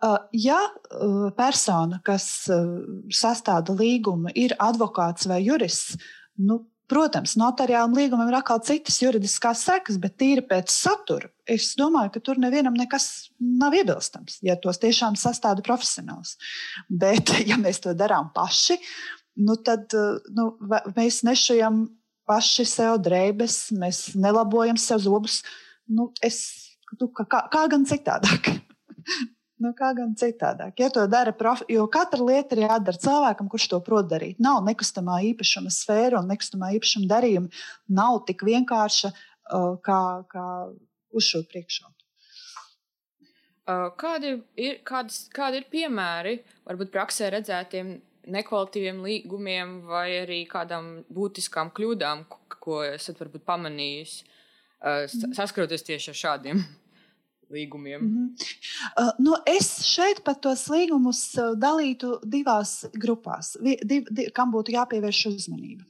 Uh, 0.00 0.16
ja 0.34 0.58
uh, 0.64 1.28
persona, 1.36 2.00
kas 2.02 2.24
uh, 2.50 2.80
sastāda 3.14 3.76
līgumu, 3.76 4.32
ir 4.34 4.56
advokāts 4.58 5.28
vai 5.30 5.42
jurists, 5.44 6.00
nu, 6.40 6.62
Protams, 6.90 7.36
notariālam 7.38 7.94
līgumam 7.94 8.28
ir 8.32 8.40
atkal 8.40 8.58
citas 8.66 8.96
juridiskās 8.98 9.62
sekas, 9.68 9.98
bet 10.02 10.16
tīri 10.18 10.42
pēc 10.46 10.72
satura 10.74 11.30
es 11.50 11.68
domāju, 11.78 12.16
ka 12.16 12.22
tur 12.26 12.40
nevienam 12.42 12.74
nekas 12.78 13.30
nav 13.38 13.76
iebilstams, 13.78 14.40
ja 14.46 14.56
tos 14.58 14.80
tiešām 14.82 15.14
sastāda 15.18 15.62
profesionāls. 15.66 16.34
Bet, 16.90 17.30
ja 17.50 17.58
mēs 17.60 17.82
to 17.84 17.94
darām 17.94 18.32
paši, 18.34 18.80
nu 19.46 19.54
tad 19.62 19.94
nu, 20.34 20.50
mēs 20.96 21.22
nešajam 21.26 21.84
paši 22.30 22.66
sev 22.68 22.98
drēbes, 23.06 23.60
mēs 23.78 24.10
nelabojam 24.18 24.78
sev 24.78 25.02
zobus. 25.06 25.40
Nu, 25.90 26.10
es, 26.26 26.42
tu, 26.98 27.10
kā, 27.14 27.46
kā 27.50 27.66
gan 27.70 27.86
citādāk? 27.90 28.50
Nu, 29.60 29.74
kā 29.76 29.90
gan 29.92 30.14
citādāk. 30.16 30.78
Ja 30.80 30.88
to 30.88 31.02
dara 31.10 31.34
profi, 31.36 31.66
jo 31.74 31.84
katra 31.92 32.24
lieta 32.24 32.56
ir 32.56 32.62
jādara 32.64 33.00
cilvēkam, 33.00 33.48
kurš 33.52 33.66
to 33.74 33.80
prot 33.84 34.08
darīt. 34.08 34.38
Nav 34.40 34.62
nekustamā 34.64 35.18
īpašuma 35.34 35.72
sfēra 35.74 36.22
un 36.22 36.30
nekustamā 36.32 36.70
īpašuma 36.78 37.10
darījuma 37.10 37.52
nav 37.92 38.22
tik 38.28 38.46
vienkārša 38.48 39.12
kā, 39.84 40.00
kā 40.32 40.46
uz 41.12 41.28
šo 41.28 41.42
priekšroku. 41.50 41.96
Kādi 44.00 44.32
ir, 44.58 44.80
kādas, 44.86 45.26
kādi 45.34 45.60
ir 45.60 45.68
piemēri, 45.70 46.38
varbūt 46.66 46.90
praksē 46.94 47.28
redzētiem 47.36 47.98
nekvalitīviem 48.32 49.04
līgumiem 49.04 49.76
vai 49.90 50.06
arī 50.22 50.40
kādām 50.48 51.02
būtiskām 51.12 51.70
kļūdām, 51.76 52.24
ko, 52.56 52.80
esat 52.88 53.20
varbūt 53.20 53.44
pamanījis, 53.44 54.22
saskroties 55.36 55.84
tieši 55.84 56.14
ar 56.14 56.22
šādiem 56.24 56.64
līgumiem? 57.50 58.00
Mm 58.00 58.10
-hmm. 58.16 58.48
uh, 59.02 59.12
nu, 59.18 59.36
es 59.46 59.70
šeit 59.86 60.22
pat 60.24 60.40
tos 60.40 60.68
līgumus 60.72 61.22
uh, 61.38 61.52
dalītu 61.58 62.18
divās 62.24 62.86
grupās, 62.92 63.56
div, 63.60 64.08
div, 64.10 64.32
kam 64.34 64.52
būtu 64.52 64.76
jāpievērš 64.76 65.26
uzmanība. 65.34 65.84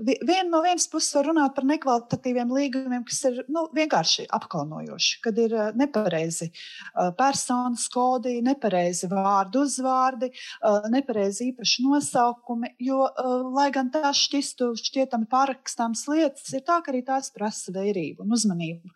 Vien, 0.00 0.48
no 0.48 0.62
vienas 0.64 0.86
puses 0.88 1.12
var 1.14 1.26
runāt 1.28 1.52
par 1.54 1.64
nekvalitatīviem 1.68 2.52
līgumiem, 2.56 3.02
kas 3.04 3.18
ir 3.28 3.40
nu, 3.52 3.66
vienkārši 3.76 4.24
apkaunojoši, 4.32 5.18
kad 5.24 5.38
ir 5.42 5.52
uh, 5.56 5.66
nepareizi 5.76 6.48
uh, 6.48 7.10
personas 7.18 7.84
kodi, 7.92 8.38
nepareizi 8.46 9.10
vārdu 9.10 9.66
uzvārdi, 9.66 10.30
uh, 10.30 10.88
nepareizi 10.94 11.50
īpaši 11.50 11.84
nosaukumi. 11.84 12.72
Jo, 12.80 13.08
lai 13.52 13.68
gan 13.74 13.90
tās 13.92 14.22
šķistu 14.24 14.70
šķietami 14.80 15.28
pārrakstāmas 15.30 16.06
lietas, 16.08 16.48
ir 16.54 16.64
tā, 16.64 16.80
ka 16.80 16.94
arī 16.94 17.02
tās 17.04 17.28
prasa 17.34 17.74
vērību 17.74 18.24
un 18.24 18.38
uzmanību 18.38 18.94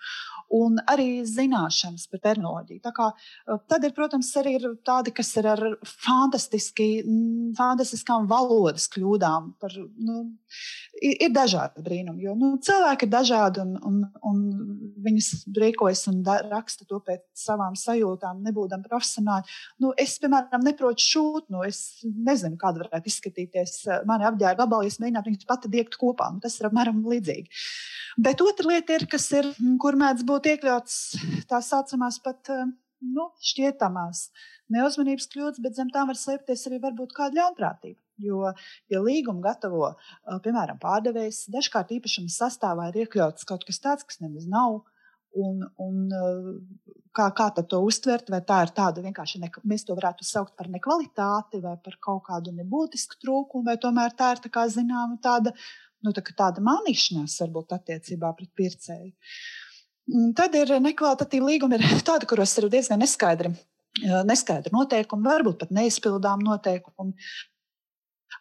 un 0.55 0.79
arī 0.91 1.25
zināšanas 1.29 2.09
par 2.11 2.21
tehnoloģiju. 2.29 2.81
Kā, 2.95 3.07
eh, 3.13 3.17
tad 3.69 3.85
ir, 3.85 3.93
protams, 3.97 4.37
arī 4.41 4.51
ir 4.61 4.65
tādi, 4.87 5.11
kas 5.15 5.37
ir 5.37 5.47
ar 5.47 5.63
fantastiskām 5.85 8.29
valodas 8.31 8.89
kļūdām. 8.95 9.43
Par, 9.61 9.71
nu, 9.99 10.15
ir, 11.01 11.15
ir 11.27 11.33
dažādi 11.35 11.83
brīnumi. 11.85 12.25
Jo 12.25 12.35
nu, 12.39 12.53
cilvēki 12.65 13.07
ir 13.07 13.13
dažādi 13.13 13.63
un, 13.63 13.75
un, 13.89 14.01
un 14.31 14.43
viņas 15.05 15.31
rīkojas 15.59 16.07
un 16.13 16.21
da, 16.27 16.39
raksta 16.51 16.87
to 16.89 17.01
pēc 17.05 17.25
savām 17.39 17.77
sajūtām, 17.79 18.43
nebūdami 18.47 18.87
profesionāli. 18.89 19.57
Nu, 19.83 19.93
es, 20.01 20.17
piemēram, 20.23 20.65
neprotu 20.67 21.05
šūt, 21.05 21.49
nu, 21.55 21.65
es 21.67 22.05
nezinu, 22.05 22.59
kāda 22.61 22.85
varētu 22.85 23.11
izskatīties 23.11 23.77
mani 24.09 24.29
apģērba 24.31 24.65
gabali, 24.65 24.93
ja 24.93 25.05
mēģinātu 25.05 25.33
viņus 25.33 25.51
pati 25.51 25.73
diegt 25.73 25.99
kopā. 26.01 26.31
Nu, 26.35 26.43
tas 26.45 26.59
ir 26.61 26.71
apmēram 26.71 27.03
līdzīgi. 27.11 27.65
Bet 28.25 28.43
otra 28.45 28.71
lieta 28.71 28.99
ir, 28.99 29.09
kas 29.11 29.27
ir, 29.35 29.51
kur 29.83 29.99
mēdz 29.99 30.27
būt 30.29 30.53
iekļauts 30.53 30.99
tā 31.51 31.59
saucamās 31.65 32.21
pat 32.23 32.53
nu, 33.05 33.29
šķietamās 33.45 34.29
neuzmanības 34.75 35.29
kļūdas, 35.33 35.61
bet 35.65 35.77
zem 35.77 35.93
tām 35.95 36.09
var 36.11 36.19
slēpties 36.19 36.67
arī 36.71 36.81
varbūt 36.83 37.15
kāda 37.17 37.41
ļaunprātība. 37.41 38.01
Jo, 38.23 38.53
ja 38.93 39.01
līgumu 39.03 39.43
gatavo, 39.43 39.91
piemēram, 40.45 40.79
pārdevējs, 40.83 41.49
dažkārt 41.51 41.91
īpašuma 41.97 42.31
sastāvā 42.31 42.91
ir 42.93 43.05
iekļauts 43.05 43.47
kaut 43.49 43.67
kas 43.67 43.83
tāds, 43.83 44.07
kas 44.07 44.21
nemaz 44.23 44.47
nav. 44.51 44.85
Un, 45.35 45.65
un, 45.83 45.97
kā, 47.15 47.25
kā 47.35 47.49
to 47.57 47.81
uztvert, 47.83 48.29
vai 48.31 48.39
tā 48.47 48.61
ir 48.63 48.71
tāda 48.77 49.03
vienkārši, 49.03 49.41
ne, 49.43 49.51
mēs 49.67 49.83
to 49.87 49.97
varētu 49.99 50.27
saukt 50.27 50.55
par 50.59 50.69
nekvalitāti 50.71 51.59
vai 51.65 51.75
par 51.83 51.99
kaut 52.07 52.23
kādu 52.29 52.55
nebūtisku 52.55 53.19
trūkumu, 53.23 53.67
vai 53.67 53.75
tomēr 53.83 54.15
tā 54.15 54.31
ir 54.37 54.45
tā 54.47 54.67
zināma 54.71 55.19
tāda, 55.23 55.51
nu, 56.07 56.15
tā 56.15 56.23
tāda 56.39 56.63
manīšanās 56.63 57.35
varbūt 57.43 57.75
attiecībā 57.81 58.31
pret 58.39 58.53
pircēju. 58.55 59.11
Tad 60.37 60.57
ir 60.59 60.75
nekvalitatīva 60.85 61.49
līguma, 61.49 61.79
ir 61.79 62.05
tāda, 62.09 62.29
kuros 62.29 62.53
ir 62.61 62.69
diezgan 62.73 63.01
neskaidri, 63.01 63.55
neskaidri 64.29 64.73
noteikumi, 64.75 65.25
varbūt 65.25 65.63
pat 65.63 65.75
neizpildām 65.75 66.45
noteikumi. 66.45 67.15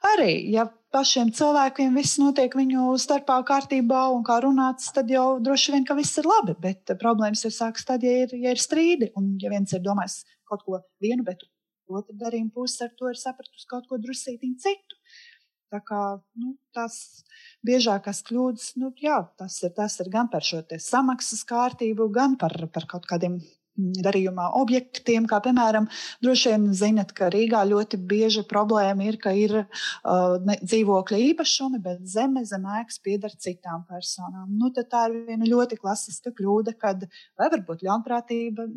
Arī, 0.04 0.32
ja 0.52 0.66
pašiem 0.94 1.30
cilvēkiem 1.36 1.96
viss 1.96 2.20
notiek 2.20 2.54
viņu 2.58 2.94
starpā 3.00 3.38
kārtībā 3.48 4.02
un 4.12 4.24
kā 4.28 4.40
runāts, 4.44 4.90
tad 4.96 5.12
jau 5.12 5.38
droši 5.44 5.76
vien, 5.76 5.86
ka 5.88 5.96
viss 5.96 6.20
ir 6.20 6.28
labi. 6.28 6.56
Bet 6.60 6.96
problēmas 7.00 7.46
jau 7.46 7.54
sākas 7.54 7.88
tad, 7.88 8.04
ja 8.04 8.26
ir, 8.26 8.34
ja 8.44 8.54
ir 8.56 8.62
strīdi. 8.62 9.14
Un 9.20 9.36
ja 9.42 9.54
viens 9.54 9.72
ir 9.74 9.84
domājis 9.86 10.24
kaut 10.50 10.66
ko 10.66 10.82
vienu, 11.04 11.24
bet 11.24 11.46
otra 11.88 12.18
darījuma 12.26 12.52
puse 12.58 12.84
ar 12.84 12.92
to 12.98 13.12
ir 13.12 13.20
sapratusi 13.20 13.70
kaut 13.70 13.88
ko 13.88 14.02
drusītiņu 14.02 14.60
citu. 14.66 14.93
Tā 15.74 15.80
kā 15.82 16.04
nu, 16.38 16.54
tās 16.76 17.26
biežākās 17.66 18.22
kļūdas, 18.28 18.70
nu, 18.78 18.92
jā, 19.02 19.24
tas, 19.42 19.58
ir, 19.66 19.74
tas 19.74 19.98
ir 20.04 20.12
gan 20.14 20.30
par 20.30 20.46
šo 20.46 20.62
samaksas 20.78 21.42
kārtību, 21.50 22.12
gan 22.14 22.38
par, 22.38 22.54
par 22.76 22.86
kaut 22.92 23.10
kādiem 23.10 23.40
darījumā 23.78 24.52
objektiem, 24.60 25.26
kā 25.30 25.40
piemēram, 25.44 25.88
droši 26.22 26.52
vien 26.52 26.66
zinat, 26.78 27.14
ka 27.18 27.30
Rīgā 27.34 27.64
ļoti 27.66 27.98
bieži 28.10 28.44
problēma 28.50 29.08
ir, 29.08 29.18
ka 29.22 29.34
ir 29.34 29.56
uh, 29.64 30.36
ne, 30.46 30.60
dzīvokļa 30.62 31.22
īpašumi, 31.32 31.82
bet 31.82 32.04
zeme 32.10 32.44
zem 32.46 32.68
ēkas 32.70 33.02
pieder 33.04 33.34
citām 33.34 33.82
personām. 33.90 34.46
Nu, 34.60 34.70
tā 34.76 35.08
ir 35.10 35.18
viena 35.32 35.50
ļoti 35.50 35.80
klasiska 35.82 36.36
kļūda, 36.38 36.76
kad 36.78 37.08
vai 37.40 37.50
varbūt 37.56 37.82
ļaunprātība, 37.88 38.68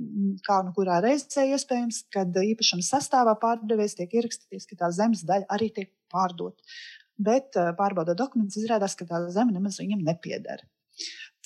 kā 0.46 0.62
nu 0.64 0.72
kurā 0.76 1.02
reizē 1.04 1.44
iespējams, 1.52 2.06
kad 2.16 2.32
īpašuma 2.32 2.86
sastāvā 2.86 3.36
pārdevējs 3.42 4.00
tiek 4.00 4.16
ierakstīts, 4.22 4.68
ka 4.70 4.80
tā 4.86 4.92
zemes 4.96 5.26
daļa 5.28 5.50
arī 5.52 5.70
tiek 5.76 5.92
pārdota. 6.12 6.62
Bet 7.16 7.56
uh, 7.56 7.72
pārbaudot 7.76 8.18
dokumentus, 8.18 8.60
izrādās, 8.60 8.96
ka 8.98 9.08
tā 9.08 9.22
zeme 9.32 9.54
nemaz 9.54 9.80
viņam 9.80 10.04
nepieder. 10.04 10.64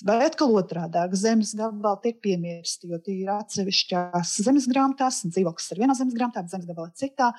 Vai 0.06 0.16
atkal 0.24 0.54
otrādi- 0.56 1.02
zemes 1.24 1.52
gabali 1.58 2.00
tiek 2.04 2.20
piemirsti, 2.24 2.88
jo 2.90 2.98
tie 3.04 3.18
ir 3.22 3.32
atsevišķās 3.34 4.36
zemes 4.46 4.66
grāmatās, 4.70 5.24
un 5.24 5.34
dzīvoklis 5.34 5.72
ir 5.72 5.82
vienā 5.82 5.96
zemes 5.98 6.16
grāmatā, 6.16 6.46
zemes 6.48 6.66
gabala 6.66 6.92
citā, 6.96 7.32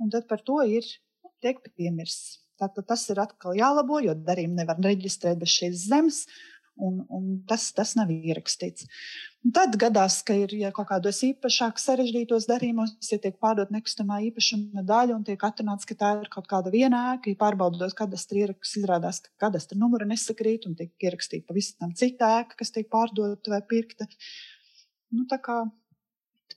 un 0.00 0.10
tad 0.10 0.26
par 0.28 0.42
to 0.42 0.60
ir 0.66 0.82
nu, 1.22 1.30
tiek 1.40 1.60
piemirsts. 1.76 2.40
Tātad 2.60 2.86
tas 2.90 3.06
ir 3.08 3.20
atkal 3.22 3.54
jālabo, 3.56 4.02
jo 4.04 4.12
darījumu 4.14 4.58
nevar 4.58 4.76
reģistrēt 4.84 5.38
bez 5.40 5.54
šīs 5.54 5.86
zemes, 5.88 6.26
un, 6.76 7.00
un 7.08 7.24
tas, 7.48 7.70
tas 7.76 7.94
nav 7.98 8.10
ierakstīts. 8.12 8.86
Un 9.44 9.54
tad 9.56 9.76
gadās, 9.80 10.18
ka 10.26 10.34
ir 10.36 10.52
ja 10.58 10.70
kaut 10.76 10.90
kādos 10.90 11.22
īpašāk 11.24 11.80
sarežģītos 11.80 12.46
darījumos, 12.50 12.92
ja 13.08 13.18
tiek 13.22 13.38
pārdot 13.40 13.72
nekustamā 13.72 14.20
īpašuma 14.28 14.84
daļa 14.88 15.16
un 15.16 15.24
tiek 15.24 15.40
atrunāts, 15.48 15.88
ka 15.88 15.96
tā 16.02 16.12
ir 16.20 16.30
kaut 16.32 16.48
kāda 16.50 16.72
viena 16.74 17.02
ēka, 17.14 17.32
ja 17.32 17.40
pārbaudot 17.40 17.96
kadastru 17.96 18.42
ierakstu, 18.44 18.82
izrādās, 18.82 19.22
ka 19.24 19.48
kadastra 19.48 19.80
numura 19.80 20.08
nesakrīt 20.08 20.68
un 20.68 20.76
tiek 20.78 20.92
ierakstīta 21.08 21.48
pavisam 21.48 21.96
cita 21.96 22.34
ēka, 22.42 22.60
kas 22.60 22.74
tiek 22.76 22.90
pārdota 22.92 23.54
vai 23.54 23.62
pirkta. 23.72 24.08
Nu, 25.10 25.24
tā 25.30 25.40
kā 25.42 25.62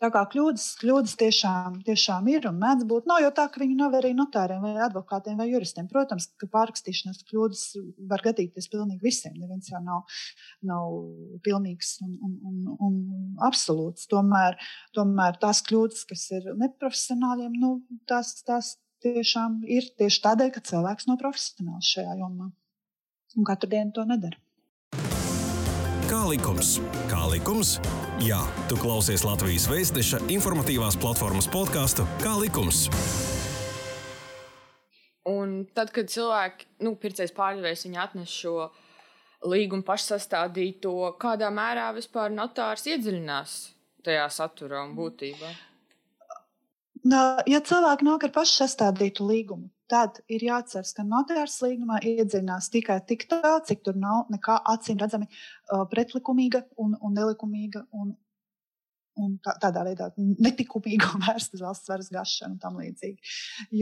Tā 0.03 0.10
kā 0.12 0.22
kļūdas, 0.33 0.63
kļūdas 0.81 1.13
tiešām, 1.15 1.75
tiešām 1.88 2.25
ir 2.27 2.50
un 2.50 2.57
mēdz 2.60 2.83
būt. 2.89 3.05
Nav 3.07 3.22
jau 3.24 3.29
tā, 3.38 3.45
ka 3.48 3.62
viņi 3.62 3.77
nav 3.79 3.93
arī 3.95 4.10
notāriem, 4.17 4.60
vai 4.60 4.74
advokātiem, 4.83 5.38
vai 5.39 5.45
juristiem. 5.48 5.88
Protams, 5.88 6.27
ka 6.41 6.50
pārrakstīšanās 6.51 7.22
kļūdas 7.29 7.62
var 8.10 8.25
gadīties 8.25 8.67
pilnīgi 8.74 9.00
visiem. 9.00 9.38
Neviens 9.39 9.72
jau 9.72 9.79
nav, 9.86 10.03
nav 10.67 10.98
pilnīgs 11.48 11.93
un, 12.03 12.17
un, 12.19 12.36
un, 12.51 12.60
un 12.83 13.00
absolūts. 13.48 14.10
Tomēr, 14.12 14.60
tomēr 14.98 15.39
tās 15.39 15.63
kļūdas, 15.69 16.03
kas 16.12 16.27
ir 16.36 16.51
neprofesionāliem, 16.60 17.55
nu, 17.63 17.77
tās, 18.12 18.36
tās 18.43 18.75
tiešām 19.07 19.62
ir 19.72 19.88
tieši 20.03 20.24
tādēļ, 20.27 20.51
ka 20.57 20.67
cilvēks 20.67 21.07
nav 21.07 21.22
profesionāls 21.24 21.95
šajā 21.95 22.19
jomā. 22.19 22.51
Un 23.39 23.48
katru 23.48 23.72
dienu 23.72 23.95
to 23.95 24.03
nedara. 24.10 24.36
Kā 26.13 26.27
likums? 26.29 26.75
Kā 27.10 27.24
likums? 27.25 27.70
Jā, 28.22 28.38
tu 28.70 28.75
klausies 28.77 29.24
Latvijas 29.25 29.63
Vēstneša 29.65 30.20
informatīvās 30.29 30.93
platformas 31.01 31.48
podkāstu 31.50 32.05
Kā 32.22 32.36
likums. 32.38 32.84
Un 35.25 35.55
tad, 35.74 35.89
kad 35.96 36.13
cilvēki, 36.13 36.70
nu, 36.86 36.93
pircējs 37.01 37.34
pārdevējs, 37.34 37.88
viņi 37.88 38.01
atnes 38.03 38.29
šo 38.29 38.67
līgumu 39.50 39.82
pašsastādīto, 39.88 40.93
kādā 41.17 41.50
mērā 41.50 41.89
vispār 41.98 42.29
notārs 42.29 42.86
iedziļinās 42.93 43.58
tajā 44.05 44.29
saturā 44.38 44.86
un 44.86 44.93
būtībā? 45.00 45.50
Ja 47.50 47.65
cilvēki 47.74 48.05
nāk 48.05 48.29
ar 48.29 48.38
pašsastādītu 48.38 49.25
līgumu, 49.34 49.73
tad 49.91 50.19
ir 50.31 50.43
jāatcerās, 50.47 50.93
ka 50.95 51.05
notārs 51.07 51.59
līgumā 51.63 51.99
iedziļinās 52.03 52.69
tikai 52.73 52.99
tik 53.07 53.27
tālu, 53.31 53.61
cik 53.67 53.83
tur 53.85 53.97
nav 53.99 54.27
nekā 54.33 54.59
acīm 54.73 54.99
redzami 55.01 55.27
uh, 55.29 55.83
pretlikumīga 55.91 56.63
un, 56.79 56.95
un 57.01 57.15
nelikumīga 57.17 57.83
un, 57.91 58.13
un 59.19 59.35
tā, 59.43 59.55
tādā 59.61 59.83
veidā 59.87 60.09
netikumīga 60.17 61.11
un 61.13 61.25
vērsta 61.27 61.57
uz 61.57 61.65
valsts 61.65 61.91
varas 61.91 62.11
gāšanu 62.13 62.55
un 62.55 62.59
tam 62.63 62.79
līdzīgi. 62.81 63.33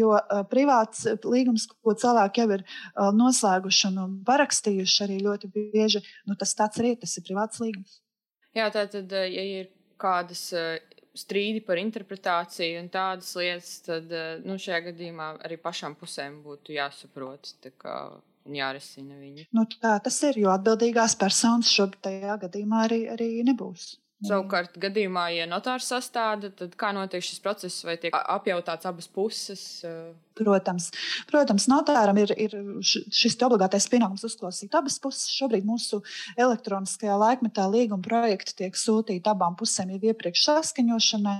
Jo 0.01 0.15
uh, 0.17 0.43
privāts 0.51 1.05
līgums, 1.23 1.67
ko 1.71 1.95
cilvēki 1.97 2.43
jau 2.43 2.49
ir 2.57 2.65
uh, 2.65 3.11
noslēguši 3.15 3.91
un 3.91 4.15
parakstījuši, 4.27 5.03
arī 5.07 5.19
ļoti 5.25 5.51
bieži, 5.55 6.03
nu, 6.27 6.37
tas 6.39 6.55
tāds 6.57 6.81
arī 6.81 6.95
tas 6.99 7.17
ir 7.17 7.27
privāts 7.29 7.61
līgums. 7.63 8.01
Jā, 8.57 8.67
tā 8.73 8.83
tad, 8.91 9.13
ja 9.31 9.43
ir 9.47 9.69
kādas 10.01 10.49
strīdi 11.17 11.61
par 11.65 11.79
interpretāciju 11.81 12.81
un 12.81 12.89
tādas 12.91 13.31
lietas, 13.39 13.77
tad 13.85 14.11
eh, 14.15 14.35
nu, 14.47 14.57
šajā 14.61 14.81
gadījumā 14.91 15.31
arī 15.45 15.57
pašām 15.61 15.97
pusēm 15.99 16.41
būtu 16.45 16.77
jāsaprot. 16.77 17.55
Jārisina 18.51 19.19
viņi. 19.21 19.43
Nu, 19.53 19.67
tā 19.69 19.91
tas 20.01 20.15
ir, 20.25 20.39
jo 20.41 20.49
atbildīgās 20.49 21.13
personas 21.19 21.69
šobrīd 21.69 22.25
gadījumā 22.41 22.79
arī, 22.87 23.03
arī 23.13 23.27
nebūs. 23.45 23.99
Savukārt, 24.21 24.75
gadījumā, 24.81 25.29
ja 25.33 25.47
notārs 25.49 25.87
sastāda, 25.89 26.51
tad 26.53 26.75
kā 26.77 26.91
notiek 26.93 27.25
šis 27.25 27.41
process, 27.41 27.81
vai 27.87 27.95
tiek 28.01 28.13
apjautāts 28.13 28.85
abas 28.85 29.07
puses? 29.09 29.63
Protams, 30.37 30.87
protams 31.27 31.65
notāram 31.67 32.17
ir, 32.21 32.31
ir 32.39 32.53
šis 32.81 33.35
obligātais 33.43 33.87
pienākums 33.91 34.23
uzklausīt 34.25 34.73
abas 34.77 34.95
puses. 35.01 35.25
Šobrīd 35.33 35.65
mūsu 35.67 35.99
elektroniskajā 36.39 37.17
laikmetā 37.19 37.65
līguma 37.69 38.01
projekti 38.05 38.55
tiek 38.61 38.77
sūtīti 38.79 39.27
abām 39.27 39.57
pusēm 39.59 39.91
jau 39.91 39.99
iepriekš 40.11 40.45
saskaņošanai, 40.47 41.35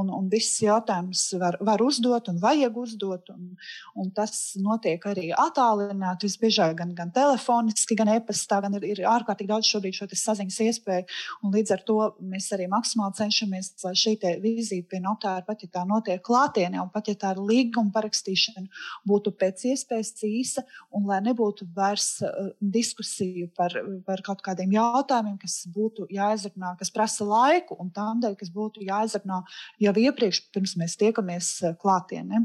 un, 0.00 0.10
un 0.16 0.28
viss 0.32 0.58
jautājums 0.64 1.22
var, 1.40 1.58
var 1.62 1.84
uzdot 1.84 2.32
un 2.32 2.40
vajag 2.42 2.80
uzdot. 2.82 3.30
Un, 3.32 3.54
un 3.94 4.10
tas 4.16 4.34
notiek 4.60 5.06
arī 5.12 5.30
attālināti, 5.36 6.28
visbiežāk 6.28 6.74
gan, 6.80 6.96
gan 6.98 7.14
telefoniski, 7.14 7.96
gan 8.00 8.10
e-pastā, 8.16 8.58
gan 8.64 8.80
ir, 8.80 8.88
ir 8.96 9.04
ārkārtīgi 9.12 9.52
daudz 9.52 9.70
šobrīd 9.70 10.00
šo 10.00 10.10
saziņas 10.10 10.60
iespēju. 10.66 11.22
Līdz 11.52 11.76
ar 11.78 11.86
to 11.86 12.00
mēs 12.30 12.48
arī 12.54 12.68
maksimāli 12.70 13.16
cenšamies, 13.18 13.72
lai 13.84 13.92
šī 13.98 14.14
vizīte 14.42 14.88
pie 14.90 15.00
notāra, 15.02 15.44
pat 15.46 15.64
ja 15.64 15.70
tā 15.78 15.82
notiek 15.88 16.22
klātienē, 16.24 16.80
un 16.82 16.90
pat 16.94 17.10
ja 17.10 17.16
tā 17.18 17.32
ir 17.34 17.42
līguma 17.48 17.92
parakstīšana, 17.94 18.66
būtu 19.08 19.34
pēc 19.40 19.66
iespējas 19.72 20.14
īsa, 20.28 20.64
un 20.94 21.10
lai 21.10 21.20
nebūtu 21.26 21.68
vairs 21.76 22.08
uh, 22.24 22.52
diskusiju 22.60 23.50
par, 23.56 23.76
par 24.06 24.24
kaut 24.26 24.42
kādiem 24.46 24.74
jautājumiem, 24.76 25.36
kas 25.42 25.62
būtu 25.74 26.08
jāizrunā, 26.12 26.76
kas 26.80 26.92
prasa 26.94 27.26
laiku, 27.28 27.78
un 27.82 27.92
tādēļ, 27.94 28.38
kas 28.40 28.52
būtu 28.54 28.86
jāizrunā 28.88 29.42
jau 29.82 29.94
iepriekš, 30.06 30.46
pirms 30.54 30.76
mēs 30.80 30.98
tiekamies 31.00 31.54
uh, 31.66 31.78
klātienē. 31.78 32.44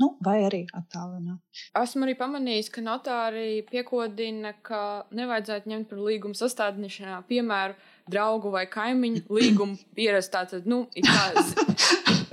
Nu, 0.00 0.14
vai 0.24 0.38
arī 0.46 0.62
attālināt. 0.72 1.42
Esmu 1.76 2.06
arī 2.06 2.14
pamanījis, 2.16 2.70
ka 2.72 2.80
notāri 2.80 3.60
piekodina, 3.68 4.54
ka 4.64 5.04
nevajadzētu 5.12 5.68
ņemt 5.68 5.90
par 5.90 6.00
līgumu 6.06 6.38
sastādīšanā, 6.38 7.18
piemēram, 7.28 7.76
draugu 8.10 8.52
vai 8.54 8.66
kaimiņu 8.70 9.26
līgumu 9.30 9.78
pierast. 9.96 10.32
Tātad, 10.34 10.68
nu, 10.70 10.84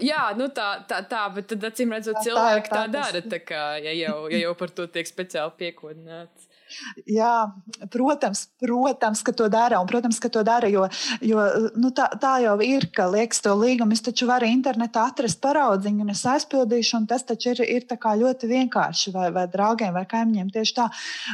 Jā, 0.08 0.28
nu 0.38 0.46
tā, 0.54 0.68
tā, 0.90 1.02
tā, 1.10 1.24
bet 1.34 1.48
tad 1.50 1.64
acīm 1.72 1.94
redzot, 1.96 2.20
cilvēki 2.22 2.70
tā, 2.70 2.76
tā, 2.76 2.84
tā 2.84 2.92
dara. 2.94 3.22
Tā 3.34 3.40
kā, 3.42 3.64
ja, 3.82 3.96
jau, 3.98 4.18
ja 4.30 4.44
jau 4.44 4.54
par 4.60 4.74
to 4.78 4.86
tiek 4.94 5.10
speciāli 5.10 5.56
piekodināts. 5.58 6.47
Jā, 7.08 7.34
protams, 7.94 8.48
protams, 8.62 9.24
ka 9.26 9.34
to 9.36 9.48
dara. 9.52 9.80
Un, 9.82 9.88
protams, 9.90 10.20
ka 10.24 10.30
to 10.34 10.44
dara, 10.48 10.70
jo, 10.72 10.88
jo 11.24 11.44
nu, 11.80 11.92
tā, 11.96 12.10
tā 12.22 12.38
jau 12.44 12.58
ir, 12.64 12.90
ka 12.94 13.08
liekas, 13.12 13.42
to 13.46 13.54
līgumu 13.58 13.96
es 13.96 14.04
taču 14.06 14.28
varu 14.30 14.50
internetā 14.50 15.08
atrast 15.12 15.40
paraudziņu, 15.44 16.04
un 16.06 16.14
es 16.14 16.24
aizpildīšu, 16.28 17.02
un 17.02 17.08
tas 17.10 17.26
taču 17.28 17.54
ir, 17.56 17.64
ir 17.66 17.88
ļoti 17.88 18.50
vienkārši 18.50 19.14
vai, 19.16 19.30
vai 19.36 19.46
draugiem 19.52 19.94
vai 19.96 20.06
kaimiņiem 20.10 20.52
tieši 20.54 20.76
tā. 20.78 20.88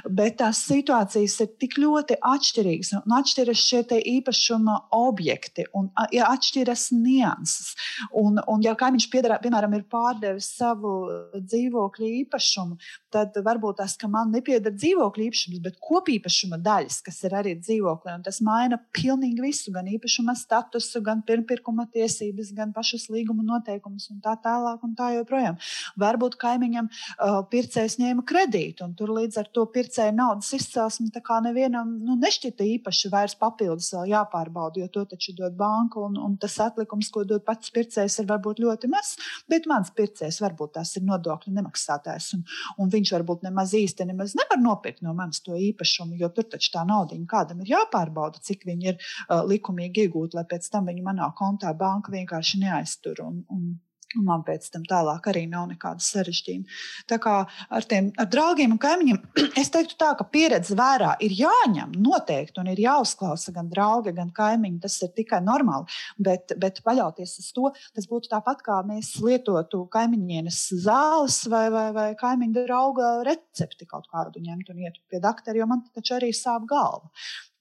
Bet 0.09 0.37
tās 0.41 0.63
situācijas 0.67 1.39
ir 1.45 1.51
tik 1.61 1.77
ļoti 1.81 2.19
atšķirīgas, 2.21 2.93
un 3.01 3.17
atšķiras 3.19 3.63
šie 3.63 3.83
īpašuma 4.13 4.77
objekti, 4.95 5.65
un 5.73 5.89
ja 6.13 6.29
atšķiras 6.31 6.89
nianses. 6.95 7.73
Un, 8.19 8.39
un 8.47 8.63
ja 8.63 8.75
kaimiņš, 8.79 9.09
piedara, 9.11 9.39
piemēram, 9.43 9.75
ir 9.77 9.85
pārdevis 9.91 10.49
savu 10.57 10.93
dzīvokļu 11.33 12.09
īpašumu, 12.23 12.77
tad 13.13 13.37
varbūt 13.45 13.81
tas, 13.81 13.95
ka 13.99 14.09
man 14.11 14.31
nepieder 14.33 14.73
dzīvokļu 14.75 15.22
īpašums, 15.27 15.61
bet 15.63 15.79
kopīpašuma 15.83 16.59
daļas, 16.63 16.99
kas 17.05 17.19
ir 17.27 17.35
arī 17.39 17.55
dzīvoklī. 17.59 18.15
Tas 18.25 18.39
maina 18.45 18.79
pilnīgi 18.95 19.43
visu, 19.43 19.73
gan 19.75 19.89
īpašuma 19.91 20.35
statusu, 20.37 21.01
gan 21.05 21.23
pirmpirkuma 21.27 21.87
tiesības, 21.93 22.53
gan 22.57 22.73
pašas 22.75 23.09
līguma 23.13 23.45
noteikumus 23.47 24.09
un 24.13 24.21
tā 24.23 24.35
tālāk 24.43 24.83
un 24.85 24.95
tā 24.97 25.13
joprojām. 25.17 25.59
Varbūt 25.99 26.37
kaimiņam 26.41 26.89
uh, 26.89 27.41
pircējs 27.51 27.99
ņēma 28.01 28.25
kredītu, 28.27 28.87
un 28.87 28.95
tur 28.97 29.13
līdz 29.17 29.41
ar 29.43 29.51
to 29.53 29.65
pircēja 29.73 30.13
naudas 30.15 30.51
izcelsme 30.55 31.11
nevienam 31.43 31.97
nu, 32.03 32.15
nešķita 32.19 32.65
īpaši 32.77 33.11
vairs 33.13 33.35
papildus 33.39 33.91
vēl 33.93 34.11
jāpārbauda, 34.13 34.81
jo 34.81 34.89
to 34.91 35.05
taču 35.13 35.33
dod 35.37 35.55
banka, 35.57 36.01
un, 36.01 36.17
un 36.17 36.35
tas 36.41 36.55
atlikums, 36.63 37.09
ko 37.13 37.23
dod 37.27 37.43
pats 37.45 37.71
pircējs, 37.73 38.19
ir 38.21 38.29
varbūt 38.29 38.61
ļoti 38.63 38.89
mazs, 38.91 39.17
bet 39.49 39.67
mans 39.69 39.91
pircējs 39.95 40.41
varbūt 40.43 40.75
tas 40.79 40.95
ir 40.97 41.05
nodokļu 41.07 41.53
nemaksātājs, 41.57 42.33
un, 42.37 42.43
un 42.81 42.91
viņš 42.93 43.13
varbūt 43.17 43.45
nemaz 43.47 43.73
īsti 43.77 44.07
nemaz 44.09 44.35
nevar 44.39 44.61
nopirkt 44.61 45.03
no 45.05 45.12
manis 45.17 45.41
to 45.45 45.57
īpašumu, 45.57 46.17
jo 46.19 46.29
tur 46.33 46.47
taču 46.49 46.73
tā 46.75 46.83
nauda 46.87 47.17
kādam 47.29 47.61
ir 47.63 47.73
jāpārbauda, 47.75 48.41
cik 48.43 48.65
viņi 48.67 48.91
ir 48.91 48.99
uh, 48.99 49.41
likumīgi 49.47 50.07
iegūti, 50.07 50.37
lai 50.37 50.45
pēc 50.49 50.69
tam 50.73 50.89
viņi 50.91 51.05
manā 51.05 51.29
kontā 51.37 51.73
banka 51.77 52.11
vienkārši 52.13 52.63
neaiztur. 52.65 53.23
Un, 53.25 53.41
un, 53.53 53.73
Un 54.19 54.27
man 54.27 54.43
pēc 54.45 54.67
tam 54.73 54.83
tālāk 54.89 55.27
arī 55.31 55.43
nav 55.49 55.67
nekāda 55.71 56.03
sarežģījuma. 56.03 56.79
Tā 57.09 57.17
kā 57.21 57.35
ar 57.47 57.87
tiem 57.89 58.11
ar 58.21 58.27
draugiem 58.29 58.75
un 58.75 58.81
kaimiņiem, 58.81 59.19
es 59.61 59.71
teiktu, 59.73 59.97
tā, 60.01 60.11
ka 60.19 60.27
pieredze 60.29 60.77
vērā 60.77 61.15
ir 61.25 61.33
jāņem 61.37 61.95
noteikti 62.03 62.61
un 62.61 62.69
ir 62.73 62.81
jāuzklausa 62.83 63.53
gan 63.55 63.71
draugi, 63.71 64.13
gan 64.17 64.29
kaimiņi. 64.35 64.81
Tas 64.83 64.99
ir 65.05 65.13
tikai 65.17 65.41
normāli. 65.45 65.89
Bet, 66.21 66.55
bet 66.61 66.83
paļauties 66.85 67.37
uz 67.41 67.49
to, 67.55 67.71
tas 67.95 68.09
būtu 68.09 68.31
tāpat 68.33 68.61
kā 68.65 68.81
mēs 68.87 69.15
lietotu 69.23 69.83
kaimiņienes 69.93 70.59
zāles 70.85 71.41
vai, 71.51 71.65
vai, 71.73 71.87
vai 71.95 72.09
kaimiņu 72.19 72.67
drauga 72.67 73.15
recepti 73.27 73.89
kaut 73.89 74.09
kādu 74.11 74.43
ņemt 74.43 74.69
un 74.73 74.85
iet 74.85 75.01
pie 75.09 75.21
doktora, 75.23 75.57
jo 75.57 75.69
man 75.69 75.83
taču 75.95 76.17
arī 76.19 76.33
sāp 76.37 76.67
galva. 76.69 77.09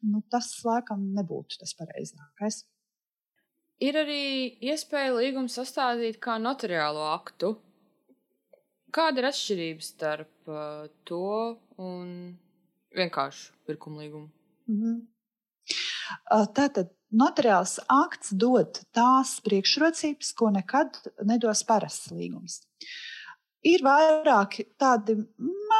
Nu, 0.03 0.23
tas 0.33 0.49
laikam 0.67 1.13
nebūtu 1.15 1.61
tas 1.61 1.77
pareizākais. 1.79 2.65
Ir 3.83 3.99
arī 3.99 4.25
iespēja 4.63 5.15
līgumu 5.17 5.51
sastādīt 5.51 6.21
kā 6.23 6.37
notariālo 6.39 7.03
aktu. 7.17 7.57
Kāda 8.93 9.23
ir 9.23 9.29
atšķirība 9.31 9.87
starp 9.87 10.51
uh, 10.53 10.85
to 11.09 11.23
un 11.81 12.37
vienkāršu 12.95 13.57
pirkuma 13.67 14.05
līgumu? 14.05 14.29
Mm 14.69 14.83
-hmm. 14.83 15.01
Tātad 16.57 16.93
notariāls 17.11 17.79
akts 17.89 18.33
dod 18.33 18.81
tās 18.97 19.41
priekšrocības, 19.45 20.33
ko 20.37 20.51
nekad 20.51 20.99
nedos 21.25 21.65
parasts 21.65 22.13
līgums. 22.13 22.61
Ir 23.63 23.85
vairāki 23.87 24.67
tādi 24.79 25.17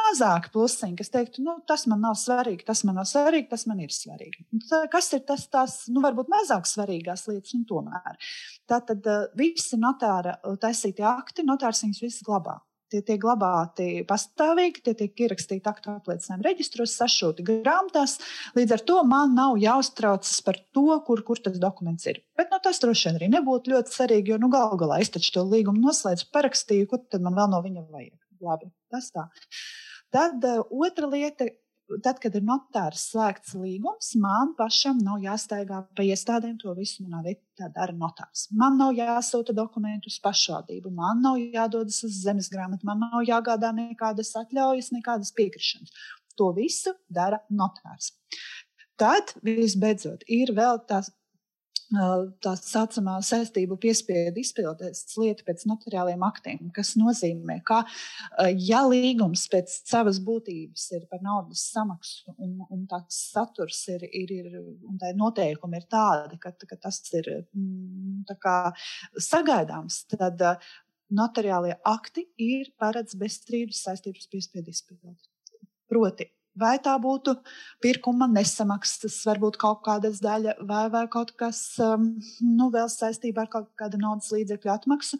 mazāki 0.03 0.51
plusiņi, 0.53 0.97
kas 0.99 1.11
teiktu, 1.13 1.43
nu, 1.45 1.57
tas 1.69 1.85
man 1.91 2.03
nav 2.03 2.17
svarīgi, 2.19 2.65
tas 2.67 2.83
man 2.87 2.99
nav 3.01 3.07
svarīgi, 3.09 3.49
tas 3.51 3.65
man 3.69 3.81
ir 3.83 3.93
svarīgi. 3.93 4.45
Tā, 4.67 4.83
kas 4.91 5.11
ir 5.15 5.23
tas, 5.27 5.47
tās, 5.51 5.79
nu, 5.93 6.03
varbūt 6.03 6.31
mazāk 6.31 6.67
svarīgās 6.69 7.27
lietas, 7.29 7.55
un 7.57 7.65
tomēr. 7.69 8.19
Tātad 8.69 9.07
visi 9.39 9.79
notāra 9.79 10.37
taisītie 10.61 11.05
akti, 11.07 11.47
notārs 11.47 11.83
viņus 11.85 12.05
visus 12.05 12.27
glabā. 12.27 12.59
Tie 12.93 12.99
tiek 13.01 13.17
glabāti 13.17 14.03
pastāvīgi, 14.05 14.83
tie 14.85 14.91
tiek 14.93 15.21
ierakstīti 15.25 15.65
aktu 15.65 15.95
apliecinājumu 15.95 16.45
reģistros, 16.45 16.93
sašūti 16.99 17.45
grāmatās. 17.47 18.19
Līdz 18.53 18.75
ar 18.75 18.83
to 18.85 18.99
man 19.09 19.33
nav 19.33 19.57
jāuztraucas 19.57 20.35
par 20.45 20.59
to, 20.77 20.85
kur, 21.07 21.23
kur 21.25 21.41
tas 21.41 21.57
dokuments 21.61 22.05
ir. 22.11 22.21
Bet 22.37 22.53
nu, 22.53 22.59
tas 22.61 22.77
droši 22.83 23.07
vien 23.07 23.17
arī 23.17 23.31
nebūtu 23.33 23.73
ļoti 23.73 23.97
svarīgi, 23.97 24.35
jo 24.35 24.37
nu, 24.43 24.51
galu 24.53 24.77
galā 24.83 25.01
es 25.01 25.09
taču 25.15 25.33
to 25.39 25.47
līgumu 25.47 25.81
noslēdzu, 25.81 26.29
parakstīju, 26.37 26.91
ko 26.91 27.01
tad 27.01 27.25
man 27.25 27.39
vēl 27.39 27.49
no 27.55 27.63
viņa 27.65 27.87
vajag. 27.87 28.19
Labi, 28.45 28.69
tas 28.93 29.09
tā. 29.15 29.25
Tad 30.13 30.45
uh, 30.45 30.61
otra 30.69 31.09
lieta, 31.09 31.47
tad, 32.05 32.19
kad 32.21 32.35
ir 32.37 32.43
notārs 32.45 33.07
slēgts 33.11 33.55
līgums, 33.57 34.11
man 34.21 34.53
pašam 34.57 34.99
nav 35.03 35.23
jāstaigā 35.23 35.81
pa 35.97 36.05
iestādēm. 36.05 36.55
To 36.61 36.75
visu 36.77 37.05
manā 37.05 37.23
vietā 37.25 37.69
dara 37.73 37.95
notārs. 37.97 38.45
Man 38.53 38.77
nav 38.81 38.93
jāsūta 38.97 39.55
dokumentu 39.57 40.11
uz 40.13 40.19
pašvaldību, 40.23 40.93
man 40.93 41.23
nav 41.25 41.39
jādodas 41.41 42.03
uz 42.05 42.19
zemes 42.25 42.51
grāmatu, 42.53 42.85
man 42.89 43.01
nav 43.07 43.25
jāgādā 43.27 43.73
nekādas 43.75 44.35
atļaujas, 44.43 44.93
nekādas 44.93 45.33
piekrišanas. 45.37 46.05
To 46.37 46.53
visu 46.53 46.93
dara 47.13 47.41
notārs. 47.49 48.13
Tad, 48.97 49.33
visbeidzot, 49.45 50.21
ir 50.29 50.53
vēl 50.53 50.79
tās 50.89 51.09
tā 52.43 52.53
saucamā 52.57 53.17
saistību 53.25 53.77
piespiedu 53.81 54.41
izpildes 54.41 55.03
lieta 55.19 55.45
pēc 55.47 55.65
notariāliem 55.69 56.23
aktiem, 56.25 56.71
kas 56.75 56.93
nozīmē, 56.99 57.59
ka, 57.67 57.83
ja 58.57 58.83
līgums 58.87 59.45
pēc 59.51 59.71
savas 59.89 60.19
būtības 60.23 60.87
ir 60.97 61.07
par 61.11 61.23
naudas 61.25 61.65
samaksu 61.73 62.33
un, 62.37 62.59
un 62.69 62.85
tāds 62.89 63.19
saturs 63.33 63.83
ir, 63.93 64.05
ir, 64.09 64.33
ir 64.39 64.59
un 64.59 64.97
tā 65.01 65.13
noteikumi 65.17 65.81
ir 65.81 65.89
tādi, 65.91 66.39
ka, 66.41 66.53
ka 66.69 66.79
tas 66.87 67.01
ir 67.13 67.29
mm, 67.53 68.23
kā, 68.41 68.57
sagaidāms, 69.17 70.03
tad 70.13 70.41
notariālie 71.13 71.75
akti 71.85 72.25
ir 72.41 72.71
paredz 72.79 73.17
bezstrīdus 73.19 73.83
saistības 73.85 74.29
piespiedu 74.31 74.73
izpildīt. 74.73 75.29
Proti, 75.89 76.25
Vai 76.59 76.75
tā 76.85 76.93
būtu 77.01 77.33
pirkuma 77.81 78.27
nesamaksas, 78.29 79.15
varbūt 79.25 79.57
kaut 79.61 79.81
kādas 79.87 80.19
daļa, 80.21 80.55
vai, 80.69 80.83
vai 80.93 81.03
kaut 81.09 81.33
kas 81.39 81.61
um, 81.81 82.11
nu, 82.45 82.69
vēl 82.73 82.91
saistībā 82.93 83.47
ar 83.47 83.51
kaut 83.55 83.71
kādu 83.79 83.97
naudas 84.01 84.29
līdzekļu 84.35 84.73
atmaksu. 84.75 85.17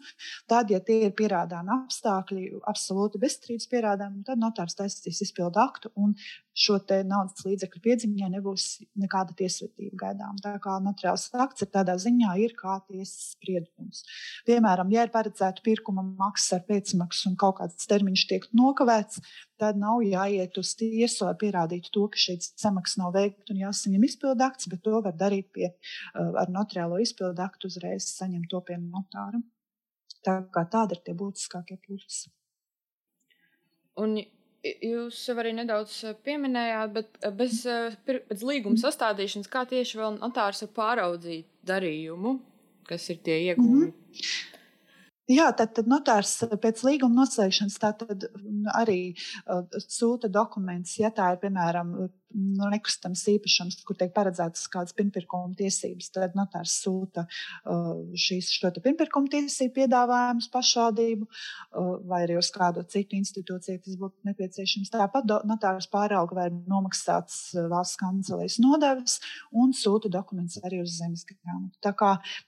Tad, 0.50 0.70
ja 0.70 0.78
tie 0.78 1.00
ir 1.08 1.16
pierādāmi 1.18 1.74
apstākļi, 1.74 2.46
absolūti 2.70 3.18
bezstrīdus 3.22 3.66
pierādāmi, 3.72 4.22
tad 4.28 4.38
notārs 4.42 4.78
taisīs 4.78 5.24
izpildu 5.26 5.62
aktu 5.64 5.90
un 5.98 6.14
šo 6.54 6.78
naudas 7.02 7.42
līdzekļu 7.44 7.80
piedziņā 7.82 8.28
nebūs 8.36 8.66
nekāda 9.00 9.34
tiesvedība 9.36 9.98
gaidām. 10.04 10.38
Tā 10.42 10.54
kā 10.62 10.76
notariāls 10.82 11.26
akts 11.34 11.66
ir 11.66 11.70
tādā 11.74 11.96
ziņā, 11.98 12.36
ir 12.44 12.54
kā 12.58 12.78
tiesas 12.86 13.34
spriedums. 13.34 14.04
Piemēram, 14.46 14.92
ja 14.94 15.06
ir 15.06 15.12
paredzēta 15.14 15.64
pirkuma 15.66 16.04
maksa 16.04 16.60
ar 16.60 16.66
pēcmaksu 16.68 17.32
un 17.32 17.38
kaut 17.40 17.58
kāds 17.58 17.90
termiņš 17.90 18.26
tiek 18.30 18.46
nokavēts, 18.54 19.22
tad 19.64 19.80
nav 19.80 20.02
jāiet 20.04 20.58
uz 20.60 20.74
tiesu, 20.78 21.24
lai 21.24 21.34
pierādītu 21.40 21.92
to, 21.94 22.04
ka 22.12 22.20
šī 22.20 22.36
samaksa 22.44 23.00
nav 23.00 23.14
veikta 23.16 23.54
un 23.54 23.62
jāsaņem 23.64 24.06
izpildu 24.08 24.44
akts, 24.46 24.68
bet 24.72 24.84
to 24.84 25.00
var 25.06 25.16
darīt 25.24 25.50
pie, 25.56 25.72
uh, 25.72 26.30
ar 26.42 26.52
notariālo 26.52 27.00
izpildu 27.02 27.44
aktu 27.44 27.72
uzreiz 27.72 28.10
saņemt 28.12 28.50
to 28.52 28.60
pie 28.68 28.78
notāra. 28.82 29.40
Tā 30.24 30.38
kā 30.52 30.64
tāda 30.72 30.96
ir 30.96 31.02
tie 31.04 31.16
būtiskākie 31.16 31.76
plusi. 31.84 32.32
Un 34.00 34.16
jūs 34.64 35.20
jau 35.28 35.36
arī 35.40 35.54
nedaudz 35.56 36.00
uh, 36.08 36.16
pieminējāt, 36.26 36.96
bet 36.96 37.20
uh, 37.22 37.34
bez, 37.36 37.62
bez 38.08 38.44
līguma 38.44 38.80
sastādīšanas, 38.80 39.52
kā 39.52 39.64
tieši 39.70 40.00
vēl 40.00 40.18
notārs 40.20 40.64
var 40.66 40.74
pāraudzīt 40.80 41.48
darījumu, 41.68 42.38
kas 42.88 43.08
ir 43.12 43.24
tie 43.24 43.40
iegūmi? 43.50 43.88
Mm 43.88 43.94
-hmm. 43.94 44.60
Jā, 45.30 45.46
tad, 45.56 45.70
tad 45.72 45.86
notārs 45.88 46.34
pēc 46.60 46.82
līguma 46.84 47.22
noslēgšanas 47.22 47.78
arī 48.76 48.98
uh, 49.14 49.62
sūta 49.80 50.28
dokumentus, 50.28 50.98
ja 51.00 51.08
tā 51.16 51.30
ir 51.32 51.40
piemēram 51.40 51.94
nu, 52.34 52.68
nekustams 52.72 53.22
īpašums, 53.34 53.80
kur 53.86 53.96
tiek 53.98 54.12
paredzētas 54.14 54.66
kādas 54.72 54.94
pirmpirkuma 54.96 55.54
tiesības, 55.58 56.10
tad 56.14 56.36
notārs 56.38 56.74
sūta 56.82 57.26
uh, 57.26 57.92
šīs 58.18 58.50
pirmpirkuma 58.84 59.30
tiesību 59.32 59.74
piedāvājumus 59.78 60.50
pašvaldību 60.52 61.28
uh, 61.28 61.90
vai 62.10 62.24
arī 62.26 62.38
uz 62.40 62.50
kādu 62.54 62.84
citu 62.90 63.18
institūciju, 63.18 63.82
tas 63.84 63.98
būtu 64.00 64.30
nepieciešams. 64.30 64.92
Tāpat 64.94 65.30
notārs 65.48 65.88
pārauga 65.92 66.38
vai 66.42 66.48
nomaksāts 66.52 67.54
uh, 67.56 67.68
valsts 67.72 68.00
kancelēs 68.00 68.58
nodevas 68.62 69.20
un 69.54 69.74
sūta 69.76 70.10
dokumentus 70.12 70.62
arī 70.64 70.82
uz 70.84 70.98
zemes 70.98 71.26
grāmatu. 71.28 71.78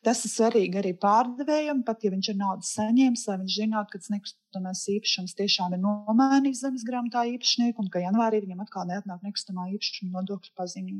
Tas 0.05 0.25
ir 0.27 0.33
svarīgi 0.33 0.81
arī 0.81 0.93
pārdevējam, 1.01 1.85
pat 1.87 2.05
ja 2.05 2.13
viņš 2.15 2.33
ir 2.33 2.41
naudas 2.41 2.75
saņēmis, 2.77 3.27
lai 3.31 3.39
viņš 3.43 3.61
zinātu, 3.61 3.93
ka 3.93 4.03
tas 4.03 4.13
nekustamais 4.57 4.87
īpašums 4.89 5.37
tiešām 5.37 5.75
ir 5.77 5.81
nomainījis 5.83 6.63
zemes 6.65 6.85
grāmatā 6.87 7.27
īpašnieku 7.35 7.83
un 7.83 7.91
ka 7.91 8.01
janvārī 8.01 8.41
viņam 8.45 8.65
atkal 8.65 8.87
neatnāk 8.89 9.23
nekustamā 9.23 9.69
īpašuma 9.75 10.21
nodokļu 10.21 10.53
paziņu. 10.57 10.97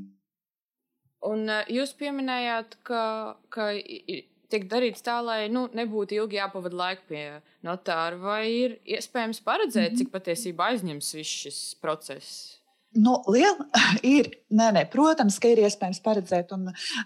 Un 1.27 1.49
jūs 1.73 1.95
pieminējāt, 1.97 2.77
ka, 2.85 3.37
ka 3.49 3.73
tiek 4.51 4.69
darīts 4.69 5.03
tā, 5.03 5.21
lai 5.25 5.49
nu, 5.49 5.67
nebūtu 5.73 6.15
ilgi 6.21 6.39
jāpavada 6.39 6.77
laika 6.77 7.03
pie 7.09 7.25
notāra, 7.67 8.19
vai 8.21 8.45
ir 8.51 8.79
iespējams 8.85 9.41
paredzēt, 9.43 9.93
mm 9.93 9.95
-hmm. 9.95 9.99
cik 9.99 10.13
patiesībā 10.13 10.71
aizņems 10.73 11.15
viss 11.17 11.43
šis 11.43 11.61
process? 11.81 12.61
Nu, 12.97 13.19
liela 13.29 13.67
ir. 14.17 14.31
Nē, 14.57 14.71
nē, 14.77 14.85
protams, 14.93 15.39
ka 15.43 15.51
ir 15.53 15.61
iespējams 15.67 16.01
paredzēt. 16.05 16.55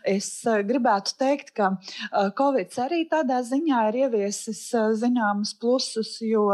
Es 0.08 0.28
eh, 0.46 0.62
gribētu 0.66 1.16
teikt, 1.20 1.54
ka 1.56 1.72
eh, 1.78 2.30
Covid 2.38 2.76
arī 2.84 3.02
tādā 3.10 3.40
ziņā 3.46 3.86
ir 3.90 4.00
ieviesis 4.04 4.62
eh, 4.76 4.92
zināmus 5.00 5.54
plusus, 5.58 6.18
jo 6.24 6.48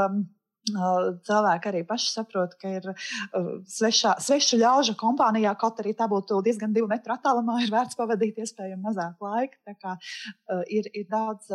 Cilvēki 0.66 1.70
arī 1.70 1.82
paši 1.86 2.08
saprot, 2.10 2.56
ka 2.58 2.72
ir 2.78 2.88
svešā, 3.70 4.16
svešu 4.22 4.58
ļaužu 4.58 4.96
kompānijā, 4.98 5.52
kaut 5.58 5.78
arī 5.82 5.94
tā 5.94 6.08
būtu 6.10 6.40
diezgan 6.42 6.74
divu 6.74 6.88
metru 6.90 7.14
attālumā, 7.14 7.60
ir 7.62 7.70
vērts 7.70 7.98
pavadīt 7.98 8.40
iespējami 8.42 8.82
mazāk 8.82 9.22
laika. 9.22 9.60
Tā 9.66 9.76
kā 9.78 9.94
ir, 10.72 10.88
ir 10.90 11.06
daudz 11.10 11.52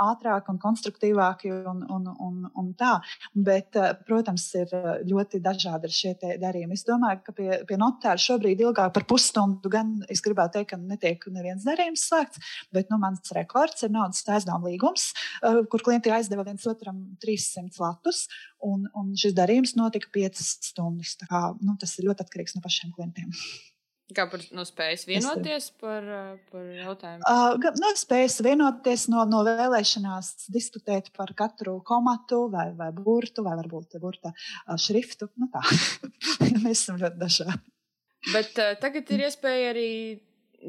ātrāk 0.00 0.48
un 0.52 0.60
konstruktīvāk 0.62 1.44
un, 1.50 1.84
un, 1.92 2.08
un, 2.08 2.40
un 2.62 2.72
tā. 2.78 2.96
Bet, 3.34 3.76
protams, 4.08 4.46
ir 4.62 4.72
ļoti 5.04 5.42
dažādi 5.44 5.92
šie 5.92 6.14
darījumi. 6.40 6.78
Es 6.78 6.86
domāju, 6.88 7.20
ka 7.26 7.36
pie, 7.36 7.50
pie 7.68 7.78
notāra 7.80 8.20
šobrīd 8.20 8.64
ilgāk 8.64 8.94
par 8.96 9.06
pusstundu 9.10 9.72
gan 9.72 9.94
es 10.08 10.22
gribētu 10.24 10.58
teikt, 10.58 10.72
ka 10.72 10.80
netiek 10.80 11.28
neviens 11.34 11.66
darījums 11.66 12.06
slēgts, 12.08 12.56
bet 12.74 12.90
nu, 12.92 12.98
mans 13.02 13.34
rekords 13.36 13.86
ir 13.86 13.92
naudas 13.94 14.24
aizdevuma 14.24 14.70
līgums, 14.70 15.10
kur 15.70 15.84
klienti 15.84 16.12
aizdeva 16.14 16.46
viens 16.46 16.64
otram 16.70 17.00
300 17.22 17.82
latus. 17.82 18.24
Un, 18.64 18.88
un 18.96 19.12
šis 19.18 19.34
darījums 19.36 19.74
notika 19.76 20.08
piecas 20.14 20.54
stundas. 20.64 21.18
Kā, 21.28 21.46
nu, 21.60 21.76
tas 21.80 21.92
ir 21.98 22.08
ļoti 22.08 22.24
atkarīgs 22.24 22.56
no 22.56 22.64
pašiem 22.64 22.94
klientiem. 22.96 23.32
Kā 24.12 24.26
par 24.28 24.42
no 24.52 24.66
spējas 24.68 25.06
vienoties 25.08 25.70
par, 25.80 26.04
par 26.50 26.64
jautājumu? 26.76 27.24
Uh, 27.24 27.70
no 27.80 27.92
spējas 27.96 28.36
vienoties, 28.44 29.06
no, 29.08 29.22
no 29.28 29.40
vēlēšanās 29.46 30.50
diskutēt 30.52 31.08
par 31.16 31.32
katru 31.36 31.78
komatu 31.88 32.42
vai, 32.52 32.66
vai 32.76 32.90
burtu, 32.92 33.46
vai 33.46 33.56
varbūt 33.62 33.96
burta 34.02 34.34
šriftu. 34.76 35.30
Nu 35.40 35.48
tā, 35.52 35.64
mēs 36.66 36.84
esam 36.84 37.00
ļoti 37.00 37.20
dažādi. 37.22 37.62
Bet 38.28 38.60
uh, 38.60 38.74
tagad 38.80 39.08
ir 39.16 39.24
iespēja 39.24 39.72
arī 39.72 39.90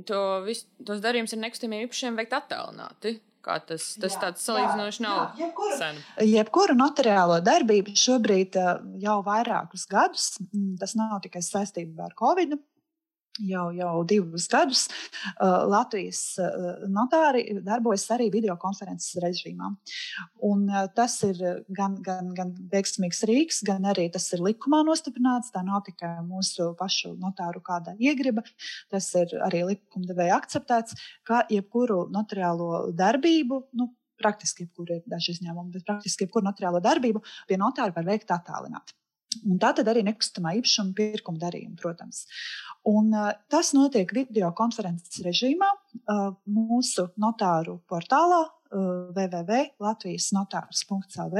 to 0.07 0.21
visu, 0.47 0.67
tos 0.87 1.03
darījumus 1.03 1.35
ar 1.35 1.43
nekustamiem 1.43 1.85
īpašiem 1.89 2.15
veikt 2.19 2.39
attālināti. 2.39 3.17
Kā 3.45 3.59
tas, 3.61 3.91
tas 4.01 4.15
jā, 4.15 4.21
tāds 4.23 4.45
salīdzinoši 4.47 5.03
nav 5.05 5.17
jā, 5.17 5.45
jebkuru, 5.45 5.75
sen. 5.77 5.99
Jebkuru 6.25 6.75
notariālo 6.79 7.37
darbību 7.45 7.93
šobrīd 8.01 8.57
jau 9.03 9.19
vairākus 9.25 9.85
gadus, 9.91 10.31
mm, 10.47 10.79
tas 10.81 10.95
nav 10.97 11.19
tikai 11.25 11.43
saistībā 11.45 12.09
ar 12.09 12.15
Covid 12.17 12.57
jau, 13.43 13.65
jau 13.75 13.93
divus 14.07 14.47
gadus 14.51 14.85
uh, 14.87 15.65
Latvijas 15.69 16.21
uh, 16.41 16.85
notāri 16.91 17.43
darbojas 17.65 18.07
arī 18.15 18.29
videokonferences 18.33 19.19
režīmā. 19.23 19.71
Un, 20.45 20.65
uh, 20.69 20.85
tas 20.95 21.17
ir 21.27 21.41
gan, 21.75 21.97
gan, 22.05 22.31
gan 22.37 22.53
veiksmīgs 22.71 23.23
rīks, 23.29 23.61
gan 23.67 23.87
arī 23.91 24.07
tas 24.13 24.27
ir 24.35 24.43
likumā 24.45 24.83
nostiprināts. 24.87 25.53
Tā 25.55 25.65
nav 25.65 25.83
tikai 25.87 26.15
mūsu 26.25 26.71
pašu 26.79 27.15
notāru 27.19 27.63
kāda 27.65 27.95
iegriba, 27.99 28.45
tas 28.93 29.11
ir 29.19 29.35
arī 29.45 29.65
likumdevēja 29.73 30.39
akceptēts, 30.39 30.97
ka 31.27 31.45
jebkuru 31.51 32.05
notariālo 32.13 32.89
darbību. 32.95 33.65
Nu, 33.75 33.91
Praktiski 34.15 34.63
jebkuru 34.63 34.95
ir 34.95 35.01
daži 35.11 35.33
izņēmumi, 35.33 35.73
bet 35.73 35.83
praktiski 35.89 36.23
jebkuru 36.23 36.47
notariālo 36.47 36.79
darbību 36.79 37.19
pie 37.49 37.57
notāra 37.59 37.91
var 37.97 38.05
veikt 38.07 38.31
attālināti. 38.31 38.95
Un 39.43 39.59
tā 39.61 39.69
tad 39.77 39.87
arī 39.91 40.01
nekustamā 40.07 40.49
īpašuma 40.59 40.91
pirkuma 40.97 41.39
darījuma, 41.41 41.77
protams. 41.81 42.17
Un, 42.85 43.13
uh, 43.13 43.31
tas 43.49 43.73
notiek 43.73 44.13
video 44.13 44.51
konferences 44.57 45.21
režīmā 45.25 45.69
uh, 45.73 46.33
mūsu 46.45 47.07
notāru 47.21 47.79
portālā 47.89 48.41
uh, 48.45 48.51
www.latvijas.lv. 49.15 51.37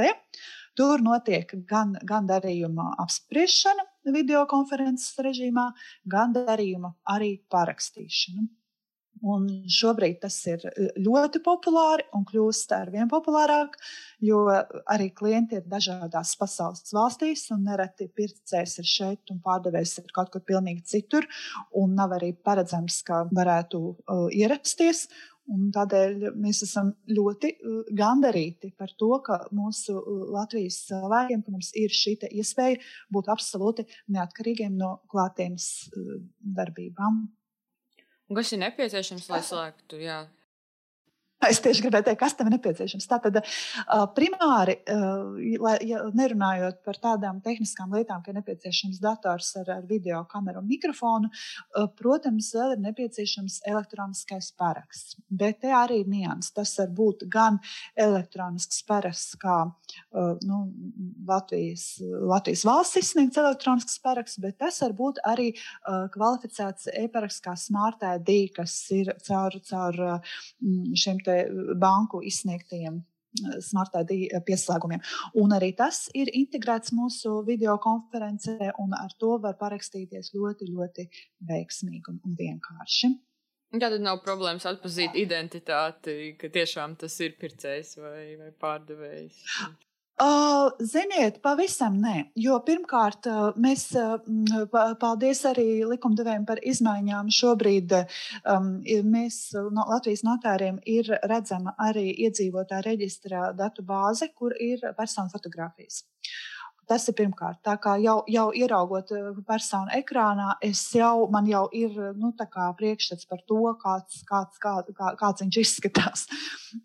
Tur 0.76 1.00
notiek 1.00 1.54
gan, 1.70 1.98
gan 2.04 2.26
darījuma 2.28 2.94
apspriešana 3.06 3.84
video 4.12 4.46
konferences 4.50 5.18
režīmā, 5.22 5.72
gan 6.04 6.32
darījuma 6.36 6.94
arī 7.14 7.32
parakstīšana. 7.52 8.42
Un 9.26 9.46
šobrīd 9.72 10.20
tas 10.22 10.36
ir 10.46 10.62
e, 10.70 10.88
ļoti 11.02 11.40
populāri 11.42 12.04
un 12.14 12.22
kļūst 12.28 12.72
ar 12.76 12.90
vien 12.94 13.08
populārāk, 13.10 13.74
jo 14.22 14.44
arī 14.92 15.08
klienti 15.16 15.58
ir 15.58 15.64
dažādās 15.70 16.36
pasaules 16.38 16.94
valstīs, 16.94 17.46
un 17.54 17.64
nereti 17.66 18.06
pircējs 18.06 18.76
ir 18.82 18.90
šeit 18.90 19.32
un 19.34 19.40
pārdevējs 19.42 19.96
ir 20.02 20.12
kaut 20.14 20.30
kur 20.34 20.44
pilnīgi 20.46 20.84
citur, 20.92 21.26
un 21.74 21.96
nav 21.98 22.14
arī 22.18 22.34
paredzams, 22.46 23.00
ka 23.06 23.24
varētu 23.34 23.80
uh, 23.88 24.28
ierasties. 24.30 25.08
Un 25.46 25.68
tādēļ 25.70 26.32
mēs 26.42 26.64
esam 26.66 26.88
ļoti 27.06 27.52
uh, 27.54 27.80
gandarīti 27.98 28.72
par 28.78 28.90
to, 28.98 29.12
ka 29.26 29.40
mūsu 29.54 29.94
Latvijas 30.34 30.80
cilvēkiem, 30.88 31.42
ir 31.82 31.94
šī 31.94 32.16
iespēja 32.30 32.78
būt 33.14 33.30
absolūti 33.34 33.86
neatkarīgiem 34.14 34.78
no 34.78 34.96
klātienes 35.10 35.88
darbībām. 36.40 37.26
Un 38.28 38.38
kas 38.38 38.52
ir 38.52 38.58
nepieciešams, 38.62 39.28
lai 39.30 39.42
slēgtu? 39.46 40.00
Jā. 40.02 40.24
Es 41.50 41.60
tieši 41.62 41.84
gribēju 41.84 42.06
teikt, 42.08 42.20
kas 42.20 42.34
tam 42.36 42.48
ir 42.48 42.56
nepieciešams. 42.56 43.06
Tātad, 43.10 43.38
primāri, 44.16 44.78
ja 45.86 46.00
nerunājot 46.16 46.80
par 46.86 46.98
tādām 47.02 47.42
tehniskām 47.44 47.92
lietām, 47.94 48.22
ka 48.24 48.32
ir 48.32 48.38
nepieciešams 48.40 49.00
dators 49.02 49.52
ar, 49.60 49.70
ar 49.76 49.84
video 49.88 50.22
kameru 50.30 50.62
un 50.62 50.70
mikrofonu, 50.70 51.30
protams, 51.98 52.50
vēl 52.56 52.76
ir 52.76 52.82
nepieciešams 52.86 53.60
elektroniskais 53.68 54.50
paraksts. 54.58 55.18
Bet 55.28 55.60
te 55.64 55.74
arī 55.76 56.02
ir 56.04 56.10
nianses. 56.10 56.54
Tas 56.56 56.72
var 56.80 56.90
būt 56.96 57.26
gan 57.32 57.60
elektronisks 58.00 58.80
paraksts, 58.88 59.36
kā 59.40 59.58
nu, 60.46 60.62
Latvijas, 61.28 61.86
Latvijas 62.00 62.64
valsts 62.66 63.00
izsniegts 63.02 63.40
elektronisks 63.42 64.00
paraksts, 64.02 64.40
bet 64.42 64.58
tas 64.62 64.80
var 64.82 64.96
būt 64.96 65.20
arī 65.28 65.50
kvalificēts 65.84 66.88
e-paraksts 67.04 67.44
kā 67.44 67.56
Smart 67.60 68.02
ID, 68.06 68.32
kas 68.56 68.78
ir 68.96 69.12
caur, 69.26 69.60
caur 69.68 70.02
šiem 70.96 71.20
banku 71.80 72.22
izsniegtajiem 72.26 72.98
eh, 72.98 73.58
smart 73.64 73.96
ID 74.02 74.40
pieslēgumiem. 74.46 75.04
Un 75.42 75.54
arī 75.56 75.72
tas 75.78 76.06
ir 76.14 76.30
integrēts 76.32 76.94
mūsu 76.96 77.40
video 77.46 77.78
konferencē, 77.82 78.72
un 78.82 78.96
ar 78.98 79.14
to 79.20 79.36
var 79.42 79.58
parakstīties 79.60 80.34
ļoti, 80.36 80.70
ļoti 80.72 81.08
veiksmīgi 81.50 82.12
un, 82.14 82.36
vienkārši. 82.38 83.14
Jā, 83.76 83.90
tad 83.90 84.00
nav 84.00 84.22
problēmas 84.24 84.64
atpazīt 84.70 85.16
identitāti, 85.18 86.36
ka 86.40 86.48
tiešām 86.54 86.94
tas 87.00 87.18
ir 87.20 87.34
pircējs 87.40 87.96
vai, 87.98 88.22
vai 88.38 88.52
pārdevējs. 88.62 89.42
Uh, 90.16 90.70
ziniet, 90.80 91.42
pavisam 91.44 91.98
nē. 92.00 92.30
Jo 92.40 92.54
pirmkārt, 92.64 93.26
uh, 93.28 93.50
mēs, 93.60 93.82
uh, 94.00 94.14
paldies 94.96 95.42
arī 95.44 95.84
likumdevējiem 95.84 96.46
par 96.48 96.62
izmaiņām. 96.64 97.28
Šobrīd 97.36 97.92
um, 97.98 98.70
mēs 99.12 99.36
no 99.76 99.84
Latvijas 99.90 100.24
notāriem 100.24 100.78
ir 100.88 101.12
redzama 101.20 101.76
arī 101.76 102.06
iedzīvotā 102.24 102.80
reģistra 102.86 103.50
datu 103.58 103.84
bāze, 103.84 104.30
kur 104.32 104.56
ir 104.56 104.88
personu 104.96 105.28
fotografijas. 105.36 106.06
Tas 106.86 107.02
ir 107.10 107.16
pirmkārt. 107.18 107.58
Tā 107.66 107.74
kā 107.82 107.96
jau, 107.98 108.20
jau 108.30 108.44
ieraugot 108.54 109.10
eh, 109.16 109.30
personu 109.48 109.90
ekrānā, 109.96 110.52
jau, 110.94 111.26
man 111.34 111.48
jau 111.50 111.64
ir 111.74 111.96
nu, 112.14 112.30
priekšstats 112.36 113.26
par 113.26 113.42
to, 113.48 113.62
kāds, 113.80 114.20
kāds, 114.28 114.60
kā, 114.62 114.76
kā, 114.94 115.14
kāds 115.18 115.42
viņš 115.42 115.58
izskatās. 115.64 116.26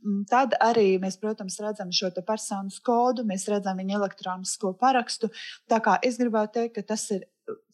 Mm, 0.01 0.23
tad 0.31 0.55
arī 0.61 0.95
mēs, 1.01 1.19
protams, 1.21 1.59
redzam 1.61 1.91
šo 1.93 2.09
personas 2.25 2.79
kodu, 2.81 3.27
mēs 3.27 3.45
redzam 3.51 3.77
viņa 3.77 3.99
elektronisko 3.99 4.73
parakstu. 4.81 5.29
Tā 5.69 5.81
kā 5.85 5.99
es 6.01 6.17
gribētu 6.17 6.57
teikt, 6.57 6.79
ka 6.79 6.95
tas 6.95 7.05
ir 7.13 7.27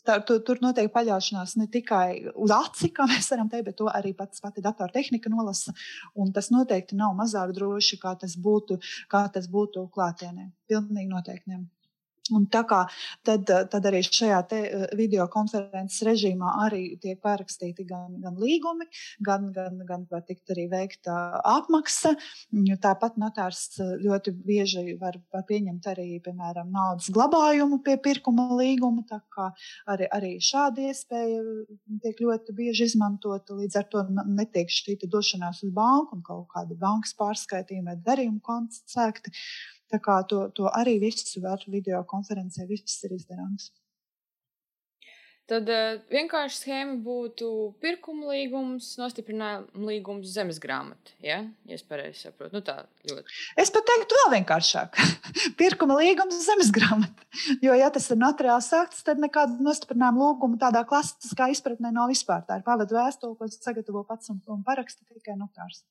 tā, 0.07 0.17
tu, 0.27 0.37
tur 0.43 0.59
notiek 0.63 0.91
paļaušanās 0.93 1.55
ne 1.61 1.67
tikai 1.71 2.33
uz 2.35 2.53
aci, 2.55 2.91
kā 2.95 3.07
mēs 3.09 3.31
varam 3.33 3.47
teikt, 3.51 3.69
bet 3.69 3.79
to 3.79 3.87
arī 3.91 4.13
pats 4.17 4.43
pati 4.43 4.63
datortehnika 4.65 5.31
nolasa. 5.33 5.75
Tas 6.35 6.51
noteikti 6.53 6.99
nav 6.99 7.15
mazāk 7.17 7.55
droši, 7.57 7.99
kā 8.03 8.17
tas 8.19 8.35
būtu, 8.35 8.79
kā 9.11 9.27
tas 9.33 9.49
būtu 9.51 9.87
klātienē. 9.95 10.51
Pilnīgi 10.67 11.11
noteikti. 11.11 11.63
Un 12.35 12.47
tā 12.51 12.63
kā 12.67 12.83
tad, 13.25 13.47
tad 13.71 13.87
arī 13.89 14.01
šajā 14.05 14.39
eh, 14.55 14.85
video 14.97 15.27
konferences 15.31 16.03
režīmā 16.05 16.53
arī 16.65 16.83
tiek 17.01 17.19
parakstīti 17.23 17.85
gan, 17.87 18.19
gan 18.23 18.37
līgumi, 18.39 18.87
gan, 19.23 19.49
gan, 19.55 19.79
gan 19.87 20.05
var 20.11 20.23
tikt 20.27 20.53
arī 20.55 20.67
veikta 20.71 21.15
apmaksa. 21.47 22.15
Tāpat 22.83 23.17
notārs 23.21 23.63
eh, 23.81 23.95
ļoti 24.03 24.35
bieži 24.45 24.97
var, 25.01 25.19
var 25.33 25.45
pieņemt 25.49 25.89
arī, 25.93 26.07
piemēram, 26.25 26.71
naudas 26.73 27.09
glabājumu 27.13 27.81
pie 27.85 27.97
pirkuma 28.03 28.49
līguma. 28.59 29.05
Tā 29.07 29.21
kā 29.33 29.49
arī, 29.89 30.09
arī 30.13 30.33
šāda 30.43 30.89
iespēja 30.91 31.43
tiek 32.03 32.23
ļoti 32.23 32.55
bieži 32.57 32.89
izmantota. 32.91 33.57
Līdz 33.57 33.79
ar 33.81 33.89
to 33.91 34.05
netiek 34.27 34.71
šī 34.71 34.99
došanās 35.07 35.63
uz 35.65 35.73
banku 35.73 36.17
un 36.17 36.23
kaut 36.25 36.47
kāda 36.53 36.77
bankas 36.77 37.15
pārskaitījuma 37.17 37.87
vai 37.87 38.03
darījuma 38.03 38.43
konts 38.43 38.83
sēkti. 38.91 39.31
Tā 39.91 39.99
kā 40.03 40.19
to, 40.27 40.47
to 40.55 40.67
arī 40.75 40.97
viss 40.99 41.37
var 41.43 41.63
video 41.67 42.03
konferencē, 42.07 42.67
viss 42.67 43.03
ir 43.07 43.15
izdarāms. 43.15 43.71
Tad 45.47 45.69
uh, 45.71 45.93
vienkārši 46.11 46.57
schēma 46.59 46.97
būtu 47.05 47.49
pirkuma 47.79 48.33
līgums, 48.33 48.89
nostiprinājuma 48.99 49.87
līgums, 49.87 50.27
zemes 50.33 50.57
grāmata. 50.59 51.13
Ja, 51.23 51.37
ja 51.63 51.77
es 51.77 51.85
pareizi 51.87 52.25
saprotu, 52.25 52.57
nu 52.57 52.61
tā 52.67 52.81
ļoti. 53.07 53.31
Es 53.63 53.71
pat 53.71 53.87
teiktu, 53.87 54.17
vēl 54.19 54.33
vienkāršāk. 54.33 54.99
pirkuma 55.61 55.95
līgums, 56.01 56.41
zemes 56.43 56.73
grāmata. 56.75 57.29
Jo, 57.63 57.77
ja 57.79 57.87
tas 57.95 58.09
ir 58.11 58.19
notariāls 58.19 58.67
akts, 58.75 59.05
tad 59.07 59.23
nekāda 59.23 59.55
nostiprinājuma 59.63 60.25
lūguma 60.25 60.59
tādā 60.65 60.83
klasiskā 60.89 61.47
izpratnē 61.55 61.93
nav 61.95 62.11
vispār. 62.11 62.43
Tā 62.43 62.59
ir 62.59 62.67
pavadu 62.67 62.99
vēstule, 62.99 63.39
ko 63.39 63.47
sagatavo 63.47 64.03
pats 64.09 64.35
un, 64.35 64.43
un 64.51 64.67
paraksta 64.67 65.07
tikai 65.07 65.39
notārs. 65.39 65.85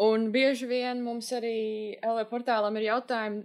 Un 0.00 0.30
bieži 0.32 0.68
vien 0.68 1.02
mums 1.04 1.28
arī 1.36 1.98
LV 2.00 2.28
portālam 2.30 2.76
ir 2.80 2.88
jautājumi 2.88 3.44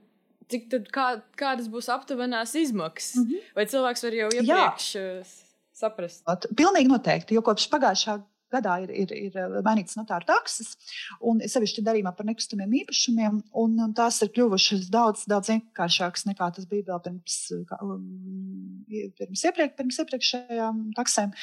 cik 0.52 0.70
tad, 0.72 0.94
kā, 0.94 1.08
kādas 1.40 1.68
būs 1.72 1.90
aptuvenās 1.94 2.56
izmaksas? 2.60 3.18
Mm 3.22 3.32
-hmm. 3.32 3.50
Vai 3.58 3.66
cilvēks 3.66 4.06
var 4.06 4.14
jau 4.14 4.30
iepriekš 4.30 4.96
Jā. 4.96 5.10
Uh, 5.20 5.36
saprast? 5.74 6.24
Pilnīgi 6.56 6.92
noteikti, 6.92 7.36
jo 7.36 7.42
kopš 7.42 7.70
pagājušā 7.74 8.22
gadā 8.54 8.76
ir, 8.84 8.92
ir, 8.94 9.12
ir 9.12 9.38
uh, 9.42 9.58
mainīts 9.66 9.98
notāru 9.98 10.26
takses, 10.30 10.76
un 11.20 11.42
sevišķi 11.42 11.84
darījumā 11.84 12.14
par 12.16 12.26
nekustamiem 12.30 12.78
īpašumiem, 12.82 13.42
un, 13.64 13.80
un 13.88 13.94
tās 13.98 14.22
ir 14.22 14.32
kļuvušas 14.36 14.88
daudz, 14.94 15.26
daudz 15.28 15.50
vienkāršākas 15.50 16.26
nekā 16.30 16.52
tas 16.56 16.70
bija 16.70 16.86
vēl 16.92 17.02
pirms, 17.08 17.52
um, 17.82 18.86
pirms, 19.18 19.44
iepriek, 19.44 19.76
pirms 19.76 20.00
iepriekšējām 20.00 20.94
taksēm. 20.96 21.34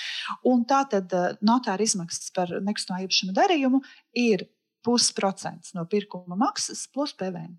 Un 0.44 0.64
tā 0.64 0.86
tad 0.94 1.12
notāra 1.42 1.82
izmaksas 1.82 2.30
par 2.30 2.48
nekustamā 2.62 3.02
īpašuma 3.04 3.34
darījumu 3.42 3.82
ir 4.14 4.46
pusprocents 4.84 5.74
no 5.76 5.86
pirkuma 5.90 6.38
maksas 6.38 6.86
plus 6.92 7.14
PVN. 7.18 7.54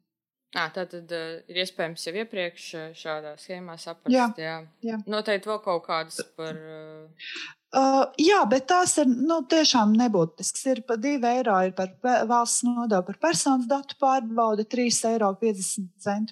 À, 0.53 0.67
tā 0.69 0.83
tad 0.86 1.09
uh, 1.09 1.39
ir 1.49 1.63
iespējams 1.63 2.03
jau 2.05 2.13
iepriekš 2.21 2.65
šādā 2.99 3.33
schēmā 3.41 3.73
saprast. 3.81 4.13
Jā, 4.13 4.29
jā. 4.38 4.59
jā. 4.86 4.99
Noteikti 5.09 5.49
vēl 5.49 5.59
kaut 5.65 5.86
kādas 5.88 6.21
par. 6.38 6.53
Uh... 6.53 7.27
Uh, 7.73 8.03
jā, 8.21 8.38
bet 8.45 8.67
tās 8.69 8.91
ir 9.01 9.07
nu, 9.09 9.39
tiešām 9.49 9.95
nebūtiskas. 9.97 10.62
Ir 10.69 10.81
pa 10.86 10.93
2 11.01 11.15
eiro 11.25 11.55
ir 11.65 11.71
par 11.73 11.89
valsts 12.29 12.62
nodevu 12.67 13.07
par 13.07 13.17
personas 13.23 13.65
datu 13.65 13.97
pārbaudi, 13.97 14.67
3,50 14.69 15.09
eiro 15.09 15.31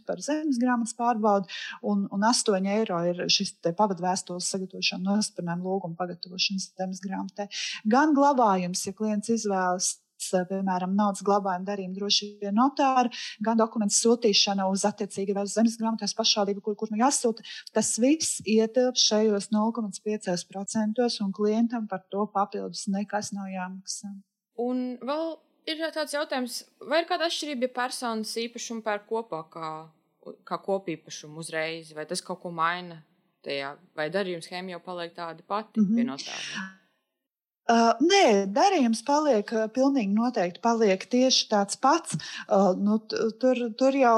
par 0.06 0.22
zemes 0.22 0.60
grāmatas 0.62 0.94
pārbaudi 1.00 1.50
un, 1.82 2.06
un 2.14 2.28
8 2.30 2.70
eiro 2.76 3.02
ir 3.10 3.24
šis 3.26 3.56
pavadvēstules 3.66 4.52
sagatavošana, 4.54 5.02
nospērnēm 5.16 5.66
lūguma 5.66 5.98
pagatavošanas 5.98 6.70
zemes 6.78 7.02
grāmatai. 7.02 7.50
Gan 7.90 8.14
glabājums, 8.14 8.86
ja 8.86 8.94
klients 8.94 9.34
izvēlas 9.34 9.96
Eh, 10.22 10.46
piemēram, 10.50 10.96
naudas 10.98 11.24
glabājuma 11.26 11.68
darījuma 11.68 11.98
droši 11.98 12.30
vien 12.42 12.58
notāra, 12.58 13.12
gan 13.44 13.60
dokumentu 13.60 13.98
sūtīšana 13.98 14.68
uz 14.72 14.86
attiecīgi 14.88 15.36
vai 15.36 15.46
uz 15.48 15.56
zemes 15.58 15.78
grāmatas 15.80 16.16
pašvaldību, 16.18 16.64
kur, 16.66 16.78
kur 16.80 16.92
nu 16.94 17.02
jāsūta. 17.02 17.46
Tas 17.76 17.94
viss 18.02 18.42
ietilpst 18.46 19.12
šajos 19.12 19.50
0,5% 19.54 21.08
un 21.26 21.32
klientam 21.36 21.88
par 21.92 22.04
to 22.14 22.26
papildus 22.34 22.88
nekas 22.92 23.32
nav 23.36 23.50
jāmaksā. 23.52 24.12
Un 24.62 24.84
vēl 25.02 25.34
ir 25.72 25.82
tāds 25.96 26.16
jautājums, 26.16 26.62
vai 26.88 27.02
ir 27.02 27.10
kāda 27.10 27.30
atšķirība, 27.30 27.68
ja 27.68 27.76
personas 27.82 28.34
īpašumu 28.40 28.86
pērk 28.86 29.08
kopā 29.10 29.46
kā, 29.52 29.72
kā 30.48 30.60
kopīpašumu 30.68 31.42
uzreiz, 31.42 31.94
vai 31.98 32.06
tas 32.10 32.22
kaut 32.26 32.44
ko 32.44 32.54
maina 32.54 33.02
tajā, 33.46 33.74
vai 33.98 34.12
darījuma 34.14 34.46
schēma 34.46 34.76
jau 34.76 34.84
paliek 34.86 35.16
tāda 35.18 35.42
pati 35.48 35.82
mm 35.82 35.88
-hmm. 35.88 35.96
pie 35.96 36.06
notāra? 36.06 36.70
Uh, 37.72 37.94
nē, 38.04 38.52
darījums 38.52 39.00
paliek 39.08 39.48
pilnīgi 39.72 40.12
noteikti 40.12 40.60
paliek 40.64 41.04
tieši 41.08 41.46
tāds 41.52 41.78
pats. 41.80 42.18
Uh, 42.44 42.74
nu, 42.76 42.98
tur, 43.40 43.60
tur 43.80 43.96
jau 43.96 44.16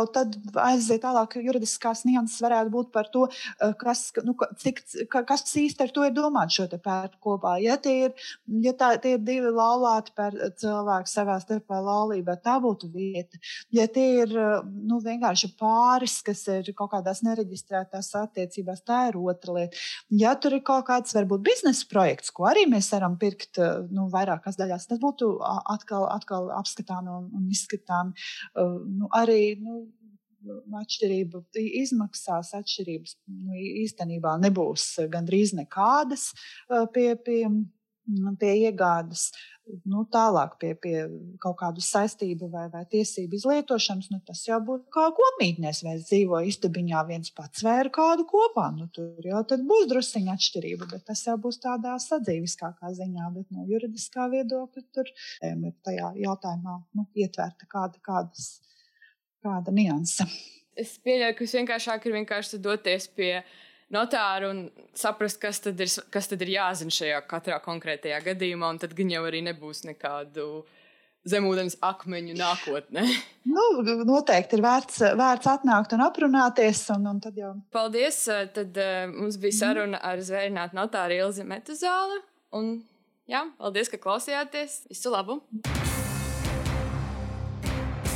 aiziet 0.63 1.03
tālāk, 1.03 1.35
juridiskās 1.43 2.01
nianses 2.07 2.41
varētu 2.41 2.71
būt 2.73 2.89
par 2.95 3.11
to, 3.13 3.27
uh, 3.29 3.73
kas, 3.77 4.07
nu, 4.25 4.33
cik, 4.57 4.81
kas 5.11 5.45
īsti 5.59 5.85
ar 5.85 5.93
to 5.93 6.05
ir 6.07 6.15
domāts 6.15 6.57
šo 6.57 6.65
pērku 6.73 7.19
kopā. 7.27 7.57
Ja 7.61 7.75
tie 7.77 7.93
ir, 8.07 8.31
ja 8.63 8.73
tā, 8.79 8.95
tie 9.03 9.17
ir 9.19 9.21
divi 9.27 9.51
laulāti 9.53 10.15
par 10.17 10.33
cilvēku 10.33 11.11
savā 11.11 11.37
starpā 11.43 11.83
laulībā, 11.83 12.39
tā 12.41 12.57
būtu 12.63 12.89
vieta. 12.95 13.37
Ja 13.75 13.85
tie 13.91 14.07
ir 14.23 14.33
nu, 14.33 14.97
vienkārši 15.03 15.51
pāris, 15.59 16.17
kas 16.25 16.41
ir 16.49 16.73
kaut 16.73 16.95
kādās 16.95 17.21
nereģistrētās 17.27 18.13
attiecībās, 18.23 18.81
tā 18.87 19.05
ir 19.11 19.21
otra 19.21 19.59
lieta. 19.59 19.85
Ja 20.09 20.33
tur 20.39 20.57
ir 20.57 20.65
kaut 20.65 20.87
kāds 20.89 21.13
varbūt 21.13 21.45
biznesa 21.45 21.85
projekts, 21.91 22.33
ko 22.33 22.49
arī 22.49 22.65
mēs 22.71 22.89
varam 22.95 23.19
pirkt, 23.21 23.42
pirkt 23.43 23.59
eh, 23.59 23.83
nu, 23.91 24.07
vairākās 24.11 24.57
daļās. 24.57 24.87
Tas 24.87 24.99
būtu 24.99 25.39
atkal, 25.43 26.07
atkal 26.11 26.51
apskatām 26.51 27.07
un, 27.07 27.29
un 27.33 27.49
izskatām. 27.51 28.13
Eh, 28.55 28.79
nu, 28.87 29.09
arī 29.13 29.59
nu, 29.59 29.87
atšķirība 30.75 31.43
izmaksās, 31.55 32.53
atšķirības 32.53 33.15
nu, 33.27 33.55
īstenībā 33.55 34.35
nebūs 34.43 34.99
gandrīz 35.09 35.53
nekādas 35.55 36.33
eh, 36.69 36.85
pie, 36.93 37.15
pie, 37.15 37.47
pie 38.39 38.53
iegādes 38.67 39.31
nu, 39.87 40.03
tālāk 40.11 40.55
pie, 40.61 40.71
pie 40.79 40.95
kaut 41.41 41.55
kādu 41.61 41.83
saistību 41.83 42.49
vai, 42.51 42.65
vai 42.73 42.83
tiesību 42.89 43.37
izlietošanas, 43.37 44.09
nu, 44.11 44.19
tas 44.27 44.43
jau 44.47 44.59
būtu 44.65 44.89
kā 44.93 45.05
kopmītnēs, 45.15 45.83
vai 45.85 45.95
dzīvo 46.01 46.41
istabiņā 46.49 47.03
viens 47.09 47.33
pats 47.35 47.63
vai 47.65 47.77
ar 47.83 47.89
kādu 47.93 48.25
kopā. 48.29 48.69
Nu, 48.75 48.89
tur 48.93 49.27
jau 49.27 49.43
būs 49.69 49.87
drusciņa 49.91 50.35
atšķirība, 50.35 50.89
bet 50.93 51.05
tas 51.09 51.23
jau 51.27 51.37
būs 51.41 51.61
tādā 51.63 51.95
sadzīviskākā 52.03 52.93
ziņā, 52.99 53.29
bet 53.37 53.47
no 53.55 53.67
juridiskā 53.69 54.27
viedokļa 54.33 54.85
tur 54.95 55.11
ir 55.13 55.77
tajā 55.85 56.13
jautājumā 56.25 56.79
nu, 56.99 57.07
ietverta 57.15 57.69
kāda, 57.69 58.01
kādas, 58.03 58.57
kāda 59.43 59.75
nianse. 59.75 60.27
Es 60.79 60.97
pieļauju, 61.05 61.37
ka 61.37 61.45
visvienkāršāk 61.45 62.07
ir 62.09 62.17
vienkārši 62.17 62.59
doties 62.63 63.05
pie 63.13 63.35
notāru 63.93 64.51
un 64.51 64.61
saprast, 64.97 65.39
kas 65.41 65.61
tad 65.63 65.79
ir, 65.81 65.91
kas 66.13 66.29
tad 66.31 66.41
ir 66.45 66.55
jāzina 66.55 66.93
šajā 66.93 67.19
katrā 67.29 67.59
konkrētajā 67.63 68.21
gadījumā, 68.25 68.73
un 68.73 68.81
tad 68.81 68.95
gan 68.97 69.11
jau 69.13 69.23
arī 69.29 69.43
nebūs 69.45 69.83
nekādu 69.87 70.47
zemūdens 71.29 71.77
akmeņu 71.83 72.37
nākotnē. 72.39 73.07
Nu, 73.53 73.83
noteikti 74.07 74.55
ir 74.57 74.63
vērts, 74.63 75.01
vērts 75.19 75.49
atnākt 75.51 75.91
un 75.93 76.01
aprunāties. 76.05 76.79
Un, 76.95 77.03
un 77.11 77.19
tad 77.21 77.37
jau... 77.37 77.51
Paldies! 77.75 78.23
Tad 78.55 78.79
uh, 78.79 79.03
mums 79.11 79.37
bija 79.43 79.59
saruna 79.59 79.99
ar 79.99 80.23
zvērinātu 80.23 80.79
notāru 80.79 81.19
Ilzi 81.19 81.45
Metuzāli. 81.45 82.23
Un, 82.55 82.75
jā, 83.29 83.45
paldies, 83.59 83.91
ka 83.91 84.01
klausījāties! 84.07 84.85
Visu 84.89 85.13
labu! 85.13 85.41